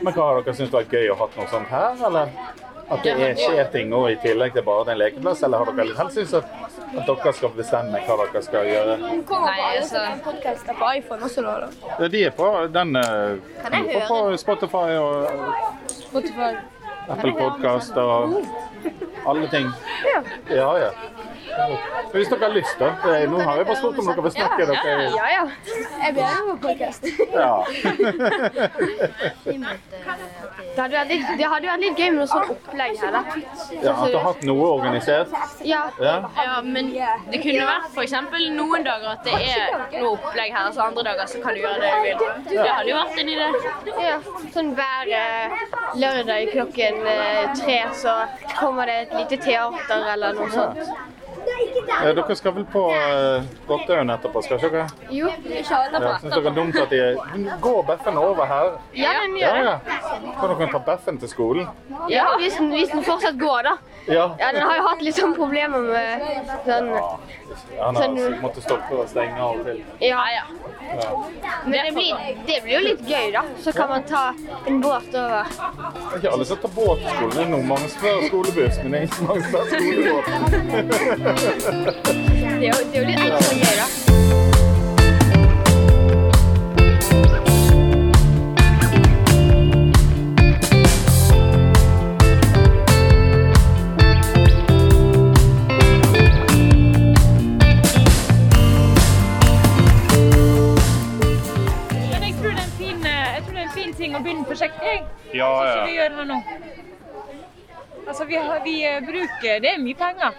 Men 0.04 0.13
hva 0.14 0.28
har 0.28 0.42
dere 0.42 0.54
syntes 0.56 0.72
var 0.74 0.86
gøy 0.90 1.10
å 1.12 1.16
ha 1.20 1.28
noe 1.36 1.48
sånt 1.50 1.68
her, 1.72 2.06
eller? 2.08 2.36
At 2.84 3.00
det 3.02 3.14
er, 3.16 3.32
skjer 3.38 3.70
ting 3.72 3.88
nå 3.88 4.02
i 4.10 4.16
tillegg 4.20 4.52
til 4.52 4.64
bare 4.66 4.92
en 4.92 4.98
lekeplass, 5.00 5.42
eller 5.46 5.62
har 5.62 5.70
dere 5.78 5.96
helst 5.98 6.18
syntes 6.18 6.34
at, 6.40 6.50
at 6.92 7.06
dere 7.08 7.32
skal 7.38 7.54
bestemme 7.56 8.02
hva 8.06 8.18
dere 8.20 8.42
skal 8.44 8.68
gjøre? 8.68 8.98
Nei, 9.00 9.56
altså- 9.78 10.04
sånne 10.26 10.76
på 10.78 10.92
iPhone 10.98 11.28
også, 11.30 11.46
da? 11.46 11.54
da. 11.64 11.96
Ja, 11.98 12.08
de 12.08 12.24
er 12.28 12.36
på 12.36 12.50
den 12.76 12.96
eh, 12.96 13.40
Kan 13.62 13.78
jeg 13.78 13.88
de 13.88 13.98
er 14.02 14.06
på 14.08 14.20
Spotify 14.44 14.86
og 15.00 15.88
Spotify. 15.88 16.52
Apple 17.08 17.34
Podcast 17.36 17.96
og 18.00 18.38
alle 19.26 19.48
ting. 19.52 19.66
Ja, 20.48 20.70
ja. 20.78 20.90
Hvis 22.14 22.28
dere 22.30 22.40
har 22.44 22.54
lyst, 22.54 22.78
da. 22.78 22.88
eh, 23.10 23.24
Nå 23.30 23.38
har 23.42 23.56
jeg 23.60 23.66
bare 23.66 23.76
spurt 23.80 23.98
om 23.98 24.06
dere 24.10 24.22
vil 24.26 24.34
snakke. 24.34 24.66
Dere, 24.70 25.10
Ja, 25.16 25.26
ja. 25.36 25.44
Jeg 26.04 26.14
blir 26.14 26.24
med 26.24 26.44
på 26.50 26.56
podcast. 26.68 27.02
ja. 27.34 27.64
Det 30.74 30.82
hadde 30.82 30.96
vært 30.96 31.10
litt, 31.12 31.26
det 31.38 31.46
hadde 31.50 31.68
vært 31.70 31.82
litt 31.84 31.98
gøy 32.00 32.08
med 32.10 32.18
noe 32.18 32.26
sånt 32.30 32.48
opplegg 32.50 32.96
her, 32.98 33.12
da. 33.14 33.20
ja, 33.84 33.92
At 33.94 34.10
du 34.10 34.16
har 34.18 34.24
hatt 34.26 34.42
noe 34.48 34.66
organisert. 34.74 35.34
Ja, 35.62 35.82
Ja. 36.02 36.14
Ja, 36.34 36.56
men 36.66 36.90
det 37.30 37.40
kunne 37.44 37.66
vært 37.68 37.86
f.eks. 37.94 38.14
noen 38.56 38.86
dager 38.86 39.12
at 39.12 39.22
det 39.24 39.36
er 39.38 40.00
noe 40.00 40.16
opplegg 40.16 40.50
her, 40.56 40.70
så 40.74 40.88
andre 40.88 41.04
dager 41.10 41.30
så 41.30 41.42
kan 41.44 41.54
du 41.54 41.60
gjøre 41.62 41.78
det 41.80 41.92
du 41.94 42.02
vil. 42.08 42.18
Det 42.50 42.68
hadde 42.68 42.90
jo 42.90 42.96
vært 42.98 43.22
en 43.22 43.32
idé. 43.36 43.48
ja. 44.08 44.18
Sånn 44.54 44.72
hver 44.78 45.14
eh, 45.20 45.64
lørdag 46.02 46.50
klokken 46.54 47.00
eh, 47.06 47.42
tre 47.62 47.78
så 47.94 48.16
kommer 48.58 48.90
det 48.90 48.98
et 49.06 49.14
lite 49.20 49.36
teater 49.46 50.10
eller 50.14 50.34
noe 50.40 50.50
sånt. 50.50 50.78
Eh, 51.94 52.10
Dere 52.16 52.34
skal 52.36 52.54
vel 52.56 52.64
på 52.72 52.82
uh, 52.90 53.44
Rottøyen 53.68 54.10
etterpå, 54.14 54.40
skal 54.44 54.58
ikke 54.58 54.70
dere? 54.72 54.86
Jo, 55.14 55.28
kjører 55.28 55.88
etterpå. 55.88 56.08
Ja, 56.08 56.14
Syns 56.22 56.34
dere 56.34 56.50
er 56.50 56.56
dumt 56.56 56.78
at 56.80 56.90
de 56.90 57.56
Går 57.64 57.82
Beffen 57.88 58.18
over 58.20 58.48
her? 58.50 58.70
ja, 58.96 59.12
den 59.22 59.36
gjør 59.38 59.58
det. 59.58 59.64
ja. 59.68 59.98
Kan 60.40 60.54
dere 60.58 60.68
ta 60.72 60.80
Beffen 60.88 61.18
til 61.22 61.28
skolen? 61.32 61.68
Ja, 62.10 62.26
hvis 62.40 62.56
den, 62.58 62.70
hvis 62.74 62.90
den 62.94 63.04
fortsatt 63.06 63.38
går, 63.40 63.62
da. 63.68 63.76
Ja. 64.08 64.26
Ja, 64.40 64.50
den 64.52 64.62
har 64.68 64.76
jo 64.80 64.86
hatt 64.88 65.02
litt 65.06 65.16
sånn 65.16 65.32
problemer 65.36 65.80
med 65.80 66.24
sånn 66.66 66.90
Han 67.78 67.96
har 67.96 68.02
Sånn- 68.02 68.40
måttet 68.42 68.64
stoppe 68.66 68.98
og 68.98 69.08
stenge 69.08 69.38
av 69.40 69.60
og 69.60 69.64
til. 69.68 69.84
Ja, 70.00 70.08
Ja, 70.14 70.24
ja. 70.40 70.44
Det 71.64 71.92
blir, 71.94 72.14
det 72.46 72.62
blir 72.62 72.74
jo 72.74 72.80
litt 72.84 73.04
gøy, 73.08 73.30
da. 73.32 73.42
Så 73.64 73.72
kan 73.72 73.88
man 73.88 74.02
ta 74.08 74.34
en 74.66 74.80
båt 74.80 75.14
over. 75.14 75.44
Det 75.44 76.12
er 76.12 76.18
ikke 76.18 76.32
alle 76.32 76.44
som 76.48 76.56
tar 76.62 76.74
båt 76.74 76.98
i 77.04 77.04
er 77.60 77.68
mange 77.68 77.88
som 77.88 78.00
skolebuss, 78.28 78.76
men 78.82 78.92
det 78.92 78.98
er 78.98 79.04
ikke 79.08 79.24
mange 79.28 79.42
som 79.44 79.52
tar 79.52 79.64
skolebåt. 79.72 80.24
Det 82.54 82.68
er 82.68 82.72
jo, 82.72 82.76
det 82.90 82.96
er 82.96 83.00
jo 83.00 83.06
litt 83.08 83.24
ekstra 83.28 83.54
gøy, 83.62 83.74
da. 83.80 84.23
Altså, 108.14 108.24
vi, 108.24 108.36
vi 108.64 108.74
bruker 109.06 109.60
Det 109.60 109.70
er 109.74 109.80
mye 109.82 109.96
penger, 109.98 110.36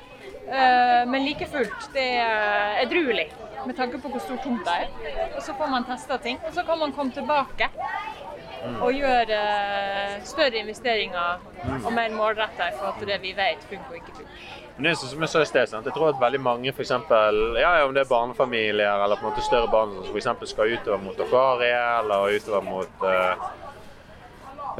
eh, 0.47 1.01
men 1.11 1.25
like 1.25 1.43
fullt, 1.51 1.89
det 1.91 2.05
er 2.23 2.77
edruelig. 2.85 3.25
Med 3.65 3.75
tanke 3.75 3.99
på 3.99 4.11
hvor 4.13 4.21
stor 4.23 4.37
tomta 4.43 4.77
er. 4.85 4.93
Og 5.35 5.41
så 5.43 5.55
får 5.57 5.67
man 5.73 5.83
testa 5.83 6.15
ting. 6.23 6.39
Og 6.47 6.53
så 6.55 6.63
kan 6.63 6.79
man 6.79 6.93
komme 6.95 7.11
tilbake 7.11 7.67
og 8.79 8.93
gjøre 8.95 9.39
eh, 9.39 10.13
større 10.23 10.61
investeringer 10.61 11.43
og 11.81 11.91
mer 11.97 12.15
målretta 12.15 12.69
i 12.71 12.77
forhold 12.77 12.95
til 13.01 13.11
det 13.11 13.19
vi 13.25 13.35
vet 13.35 13.67
funker 13.67 13.91
og 13.91 13.99
ikke 13.99 14.15
funker. 14.21 14.39
Men 14.77 14.87
det 14.87 14.93
er 14.93 14.97
som 15.01 15.27
jeg 15.27 15.33
sa 15.33 15.43
i 15.43 15.51
sted, 15.51 15.67
sant? 15.73 15.91
jeg 15.91 15.97
tror 15.99 16.13
at 16.13 16.23
veldig 16.23 16.41
mange 16.47 16.71
for 16.71 16.85
eksempel, 16.87 17.59
ja, 17.59 17.75
om 17.83 17.93
det 17.95 18.05
er 18.05 18.09
barnefamilier 18.09 19.03
eller 19.03 19.19
på 19.19 19.27
en 19.27 19.33
måte 19.33 19.43
større 19.43 19.67
barn 19.71 19.93
som 19.99 20.39
for 20.39 20.47
skal 20.47 20.79
utover 20.79 21.03
mot 21.03 21.19
Akvariet 21.27 21.99
eller 21.99 22.39
utover 22.39 22.65
mot 22.71 23.07
eh, 23.11 23.45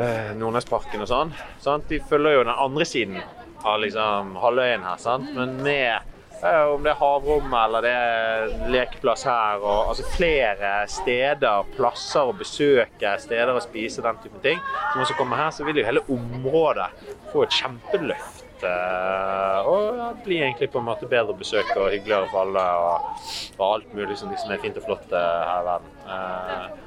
eh, 0.01 0.33
Nordnesparken 0.37 1.01
og 1.05 1.09
sånn, 1.11 1.31
sant? 1.63 1.87
de 1.91 2.01
følger 2.09 2.39
jo 2.39 2.43
den 2.47 2.55
andre 2.67 2.85
siden 2.89 3.21
av 3.65 3.79
liksom 3.81 4.35
halvøyen 4.41 4.83
her. 4.85 4.99
Sant? 5.01 5.31
Men 5.33 5.55
med 5.65 5.95
eh, 6.43 6.63
om 6.69 6.83
det 6.85 6.91
er 6.93 6.99
havrom 6.99 7.53
eller 7.57 7.85
det 7.85 7.93
er 7.95 8.55
lekeplass 8.75 9.25
her, 9.25 9.63
og 9.63 9.91
altså 9.93 10.05
flere 10.15 10.73
steder, 10.91 11.65
plasser 11.77 12.29
å 12.29 12.35
besøke, 12.37 13.15
steder 13.23 13.55
å 13.55 13.63
spise, 13.63 14.03
den 14.05 14.19
type 14.23 14.41
ting, 14.45 14.61
som 14.93 15.01
også 15.05 15.17
kommer 15.17 15.41
her, 15.41 15.51
så 15.55 15.65
vil 15.65 15.81
jo 15.81 15.87
hele 15.87 16.05
området 16.13 16.91
få 17.33 17.47
et 17.47 17.57
kjempeløft. 17.57 18.43
eh, 18.63 19.65
Og 19.65 19.97
ja, 19.97 20.11
bli 20.25 20.37
egentlig 20.43 20.69
på 20.71 20.79
en 20.79 20.89
måte 20.91 21.09
bedre 21.09 21.33
besøk 21.37 21.73
og 21.75 21.89
hyggeligere 21.91 22.29
for 22.31 22.45
alle. 22.45 22.65
Og, 22.85 23.27
og 23.57 23.65
alt 23.71 23.93
mulig 23.97 24.17
som 24.21 24.29
liksom 24.29 24.53
er 24.53 24.61
fint 24.61 24.77
og 24.77 24.85
flott 24.85 25.09
her 25.11 25.63
i 25.63 25.69
verden. 25.71 26.83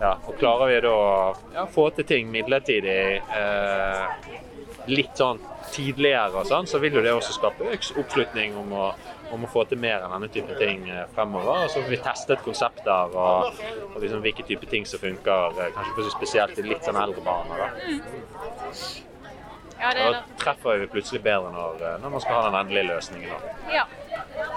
Ja, 0.00 0.16
og 0.26 0.34
klarer 0.38 0.70
vi 0.70 0.80
da 0.84 0.94
å 1.62 1.66
få 1.70 1.88
til 1.96 2.06
ting 2.08 2.30
midlertidig 2.32 3.02
eh, 3.22 4.30
litt 4.90 5.18
sånn 5.18 5.40
tidligere 5.72 6.42
og 6.42 6.48
sånn, 6.50 6.66
så 6.68 6.80
vil 6.82 6.98
jo 6.98 7.04
det 7.04 7.12
også 7.14 7.36
skape 7.36 7.68
økt 7.72 7.98
oppslutning 8.00 8.56
om 8.58 8.74
å, 8.76 8.88
om 9.32 9.46
å 9.46 9.50
få 9.50 9.64
til 9.70 9.80
mer 9.82 10.02
enn 10.02 10.12
denne 10.16 10.30
type 10.32 10.56
ting 10.60 10.84
eh, 10.90 11.04
fremover. 11.14 11.64
Og 11.66 11.70
så 11.72 11.84
får 11.84 11.94
vi 11.94 12.00
testet 12.02 12.44
konsepter 12.44 13.14
og, 13.14 13.62
og 13.92 14.02
liksom 14.02 14.24
hvilke 14.24 14.46
type 14.48 14.68
ting 14.72 14.88
som 14.88 15.02
funker, 15.02 15.62
eh, 15.62 15.72
kanskje 15.76 16.10
spesielt 16.16 16.58
i 16.58 16.66
litt 16.72 16.84
sånn 16.88 17.00
eldre 17.04 17.24
barn. 17.24 17.54
Da. 17.56 17.70
Ja, 19.82 19.94
det 19.94 20.04
Da 20.12 20.20
treffer 20.38 20.78
vi 20.78 20.86
plutselig 20.86 21.22
bedre 21.22 21.50
når, 21.50 21.80
eh, 21.82 21.96
når 22.02 22.12
man 22.14 22.20
skal 22.22 22.36
ha 22.38 22.42
den 22.46 22.58
endelige 22.60 22.84
løsningen. 22.86 23.30
Da. 23.30 23.54
Ja, 23.72 23.84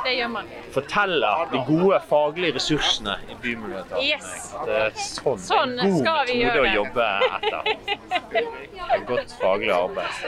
det 0.03 0.12
gjør 0.13 0.27
man. 0.36 0.51
Forteller 0.75 1.48
de 1.51 1.62
gode 1.65 2.00
faglige 2.10 2.55
ressursene 2.60 3.15
i 3.29 3.38
bymiljøet. 3.41 3.96
Yes. 4.05 4.53
Det 4.65 4.75
er 4.84 4.91
sånn, 5.01 5.41
Sånn 5.41 5.74
en 5.79 5.96
god 5.96 6.03
skal 6.03 6.29
vi 6.29 6.36
metode 6.44 6.62
å 6.62 6.75
jobbe 6.75 7.08
etter. 7.39 7.72
Et 8.96 9.08
godt 9.10 9.34
faglig 9.41 9.74
arbeid. 9.74 10.22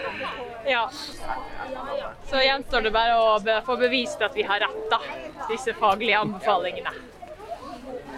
Ja. 0.67 0.87
Så 2.31 2.41
gjenstår 2.41 2.87
det 2.87 2.93
bare 2.97 3.19
å 3.21 3.61
få 3.69 3.77
bevist 3.77 4.21
at 4.25 4.33
vi 4.33 4.47
har 4.49 4.65
rett, 4.65 4.81
da. 4.89 4.99
Disse 5.51 5.77
faglige 5.77 6.25
anbefalingene. 6.25 6.95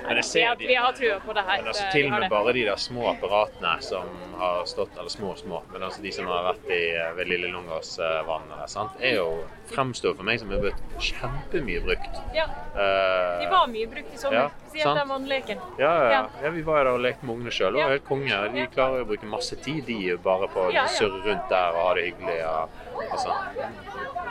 Vi 0.10 0.42
har, 0.44 0.56
de, 0.56 0.68
vi 0.68 0.76
har 0.76 0.92
trua 0.98 1.20
på 1.26 1.34
det 1.38 1.44
her. 1.46 1.58
men 1.62 1.68
altså 1.68 1.84
til 1.94 2.06
og 2.10 2.20
med 2.20 2.30
bare 2.30 2.54
de 2.54 2.64
der 2.66 2.76
små 2.82 3.10
apparatene 3.12 3.76
som 3.86 4.08
har 4.40 4.66
stått, 4.66 4.96
eller 4.98 5.10
små 5.14 5.36
små, 5.38 5.62
men 5.74 5.84
altså 5.84 6.02
de 6.02 6.12
som 6.16 6.26
har 6.32 6.44
vært 6.50 6.70
i, 6.74 6.82
ved 7.18 7.28
Lille 7.30 7.48
Lungåsvannet, 7.54 8.64
der, 8.74 8.90
er 9.12 9.16
jo 9.20 9.28
fremstår 9.70 10.16
for 10.18 10.26
meg 10.26 10.40
som 10.42 10.52
er 10.56 10.64
blitt 10.64 10.82
kjempemye 11.12 11.84
brukt. 11.86 12.22
Ja, 12.36 12.48
Eh, 12.80 13.40
de 13.42 13.48
var 13.52 13.68
mye 13.68 13.88
brukt 13.92 14.14
i 14.14 14.18
sommer. 14.18 14.38
ja, 14.38 14.50
Spesielt 14.70 14.96
den 14.96 15.10
vannleken. 15.10 15.58
Ja, 15.82 15.90
ja, 16.12 16.20
ja. 16.44 16.50
Vi 16.54 16.62
var 16.64 16.78
jo 16.80 16.84
der 16.86 16.92
og 16.94 17.02
lekte 17.04 17.26
med 17.26 17.36
ungene 17.36 17.52
sjøl. 17.52 17.74
Var 17.76 17.90
helt 17.92 18.06
konge. 18.08 18.38
De 18.54 18.68
klarer 18.72 19.02
jo 19.02 19.04
å 19.04 19.10
bruke 19.10 19.28
masse 19.28 19.58
tid, 19.66 19.82
de, 19.90 19.98
bare 20.24 20.48
på 20.54 20.68
å 20.68 20.72
Ja, 20.72 20.86
ja. 20.86 20.88
surre 20.88 21.20
rundt 21.26 21.50
der 21.52 21.76
og 21.76 21.82
ha 21.88 21.94
det 21.98 22.06
hyggelig. 22.08 22.38
Og, 22.48 22.70
og 23.10 23.20
sånn. 23.20 23.36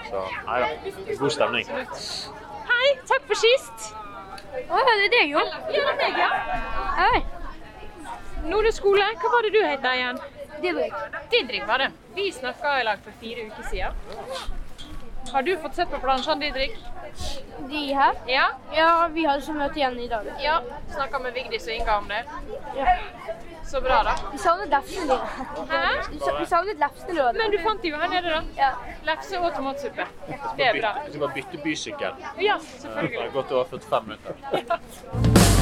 Så 0.09 0.25
nei 0.47 0.61
da, 0.63 0.69
god 1.19 1.35
stemning. 1.35 1.67
Hei, 2.73 2.89
takk 3.11 3.27
for 3.29 3.35
sist. 3.43 3.91
Å, 4.67 4.81
det 4.89 4.95
er 4.95 5.13
deg, 5.13 5.33
jo. 5.33 5.43
Ja, 5.43 5.61
det 5.69 5.83
er 5.83 5.99
meg, 6.01 6.19
ja. 6.19 6.31
Hei. 6.99 7.21
Nordre 8.49 8.73
skole, 8.75 9.07
hva 9.23 9.33
var 9.35 9.47
det 9.47 9.53
du 9.55 9.61
het 9.63 9.87
igjen? 9.93 10.21
Didrik. 10.63 10.95
Didrik 11.31 11.67
var 11.69 11.85
det. 11.85 11.91
Vi 12.17 12.31
snakka 12.35 12.79
i 12.81 12.87
lag 12.89 13.03
for 13.05 13.15
fire 13.21 13.47
uker 13.49 13.69
siden. 13.71 13.93
Har 15.33 15.45
du 15.45 15.53
fått 15.63 15.77
sett 15.77 15.91
på 15.93 16.01
plansjene, 16.03 16.41
Didrik? 16.47 16.79
De 17.69 17.83
her? 17.95 18.19
Ja. 18.27 18.49
Ja, 18.75 18.91
vi 19.13 19.27
hadde 19.29 19.45
så 19.45 19.55
møte 19.55 19.79
igjen 19.81 19.99
i 20.01 20.09
dag. 20.11 20.27
Ja. 20.43 20.61
Snakka 20.95 21.21
med 21.23 21.37
Vigdis 21.37 21.69
og 21.69 21.75
Inga 21.77 21.99
om 21.99 22.09
det. 22.11 22.25
Ja. 22.79 22.97
Så 23.69 23.81
bra, 23.81 24.03
da. 24.03 24.15
Vi 24.33 24.39
savnet 24.39 24.69
lefsene 24.73 25.07
dine. 25.11 25.19
Hæ? 25.69 25.89
Vi 26.41 26.47
savnet 26.47 26.79
lefsene 26.81 27.13
dine. 27.13 27.33
Men 27.37 27.53
du 27.53 27.59
fant 27.67 27.83
de 27.83 27.93
jo 27.93 28.01
her 28.01 28.09
nede, 28.15 28.33
da. 28.33 28.41
Ja. 28.57 28.71
Lefse 29.11 29.41
og 29.41 29.53
tomatsuppe. 29.57 30.09
Det 30.57 30.67
er 30.71 30.81
bra. 30.81 30.95
Vi 31.05 31.13
skal 31.13 31.21
bare 31.27 31.35
bytte 31.37 31.63
bysykkel. 31.65 32.25
Ja, 32.41 32.57
selvfølgelig. 32.79 33.19
Det 33.19 33.27
har 33.27 33.37
gått 33.37 33.53
over 33.53 33.65
45 33.65 34.03
minutter. 34.09 35.58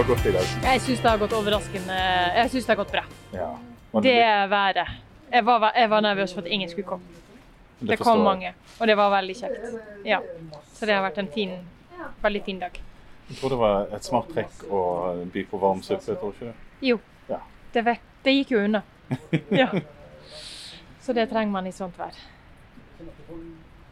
Du 0.00 0.08
har 0.08 0.16
gått 0.16 0.26
i 0.26 0.32
dag? 0.32 0.42
Jeg 0.62 0.80
syns 0.80 1.00
det 1.02 1.08
har 1.10 1.18
gått 1.18 1.32
overraskende 1.36 1.96
Jeg 2.34 2.50
syns 2.50 2.66
det 2.66 2.72
har 2.72 2.76
gått 2.80 2.92
bra. 2.92 3.02
Ja. 3.32 3.48
Det 4.02 4.14
været. 4.50 4.88
Jeg 5.32 5.44
var, 5.44 5.72
jeg 5.76 5.90
var 5.90 6.00
nervøs 6.00 6.32
for 6.34 6.40
at 6.40 6.46
ingen 6.48 6.70
skulle 6.70 6.86
komme. 6.86 7.04
Det 7.80 7.88
det 7.88 7.98
kom 7.98 8.20
mange, 8.24 8.54
og 8.78 8.86
det 8.86 8.96
var 8.96 9.10
veldig 9.10 9.36
kjekt. 9.36 9.76
Ja. 10.04 10.20
Så 10.74 10.86
det 10.86 10.94
har 10.94 11.02
vært 11.04 11.18
en 11.18 11.28
fin, 11.34 11.52
veldig 12.22 12.42
fin 12.44 12.58
dag. 12.60 12.80
Jeg 13.28 13.36
tror 13.38 13.52
det 13.52 13.58
var 13.60 13.94
et 13.96 14.04
smart 14.04 14.32
trekk 14.34 14.64
å 14.70 14.80
by 15.32 15.44
på 15.50 15.60
varm 15.62 15.82
suppe, 15.82 16.16
tror 16.18 16.34
du 16.38 16.44
ikke? 16.44 16.54
Jo. 16.80 16.98
Ja. 17.28 17.38
Det, 17.72 17.84
vet, 17.86 18.10
det 18.24 18.34
gikk 18.38 18.56
jo 18.56 18.64
unna. 18.64 18.82
Ja. 19.62 19.68
Så 21.00 21.12
det 21.12 21.28
trenger 21.30 21.52
man 21.52 21.66
i 21.66 21.72
sånt 21.72 21.96
vær. 21.98 22.16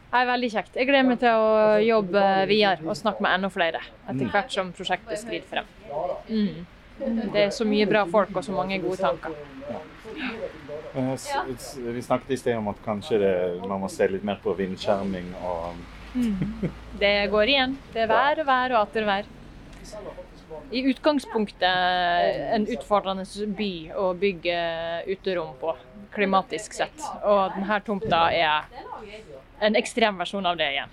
Det 0.09 0.17
er 0.17 0.25
veldig 0.25 0.49
kjekt. 0.51 0.75
Jeg 0.79 0.87
gleder 0.89 1.05
meg 1.05 1.19
til 1.21 1.29
å 1.29 1.77
jobbe 1.85 2.21
videre 2.49 2.87
og 2.89 2.97
snakke 2.97 3.21
med 3.21 3.35
enda 3.37 3.49
flere 3.53 3.81
etter 4.07 4.25
Mm. 4.25 4.31
hvert 4.33 4.51
som 4.51 4.71
prosjektet 4.73 5.19
skrider 5.21 5.45
frem. 5.47 5.65
Mm. 6.29 6.65
Det 7.31 7.43
er 7.45 7.49
så 7.53 7.63
mye 7.65 7.85
bra 7.87 8.05
folk 8.05 8.35
og 8.35 8.43
så 8.43 8.51
mange 8.51 8.79
gode 8.81 8.97
tanker. 8.97 9.31
Eh, 10.95 11.13
s- 11.13 11.77
Vi 11.77 12.01
snakket 12.01 12.31
i 12.31 12.35
sted 12.37 12.57
om 12.57 12.67
at 12.69 12.81
kanskje 12.83 13.19
det, 13.19 13.67
man 13.67 13.79
må 13.81 13.89
se 13.89 14.07
litt 14.07 14.23
mer 14.23 14.39
på 14.43 14.55
vindskjerming 14.57 15.33
og 15.43 15.75
Det 16.99 17.29
går 17.29 17.45
igjen. 17.47 17.77
Det 17.93 18.01
er 18.01 18.07
vær 18.07 18.39
og 18.39 18.45
vær 18.47 18.71
og 18.71 18.87
atter 18.87 19.05
vær. 19.05 19.23
I 20.71 20.81
utgangspunktet 20.91 21.61
en 22.55 22.65
utfordrende 22.65 23.25
by 23.55 23.91
å 23.95 24.13
bygge 24.17 25.05
uterom 25.07 25.53
på, 25.61 25.75
klimatisk 26.15 26.73
sett. 26.73 26.99
Og 27.23 27.51
denne 27.53 27.79
tomta 27.85 28.31
er 28.33 28.63
en 29.61 29.75
ekstrem 29.75 30.17
versjon 30.19 30.45
av 30.45 30.57
det 30.59 30.71
igjen. 30.71 30.89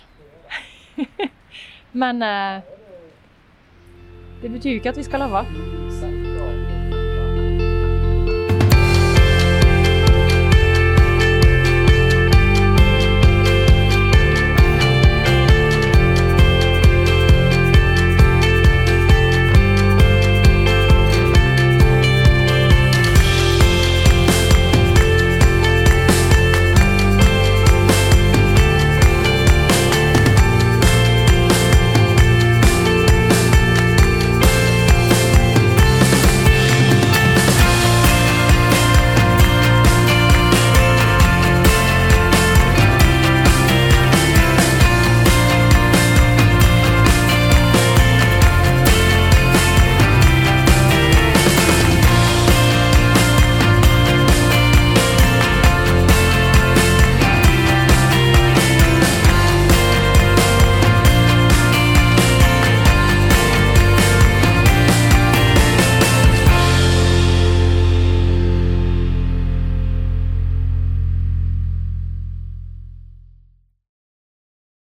Men 2.03 2.23
eh, 2.23 2.63
det 4.43 4.53
betyr 4.53 4.77
jo 4.77 4.81
ikke 4.83 4.95
at 4.95 5.01
vi 5.01 5.07
skal 5.07 5.25
la 5.25 5.33
være. 5.33 5.86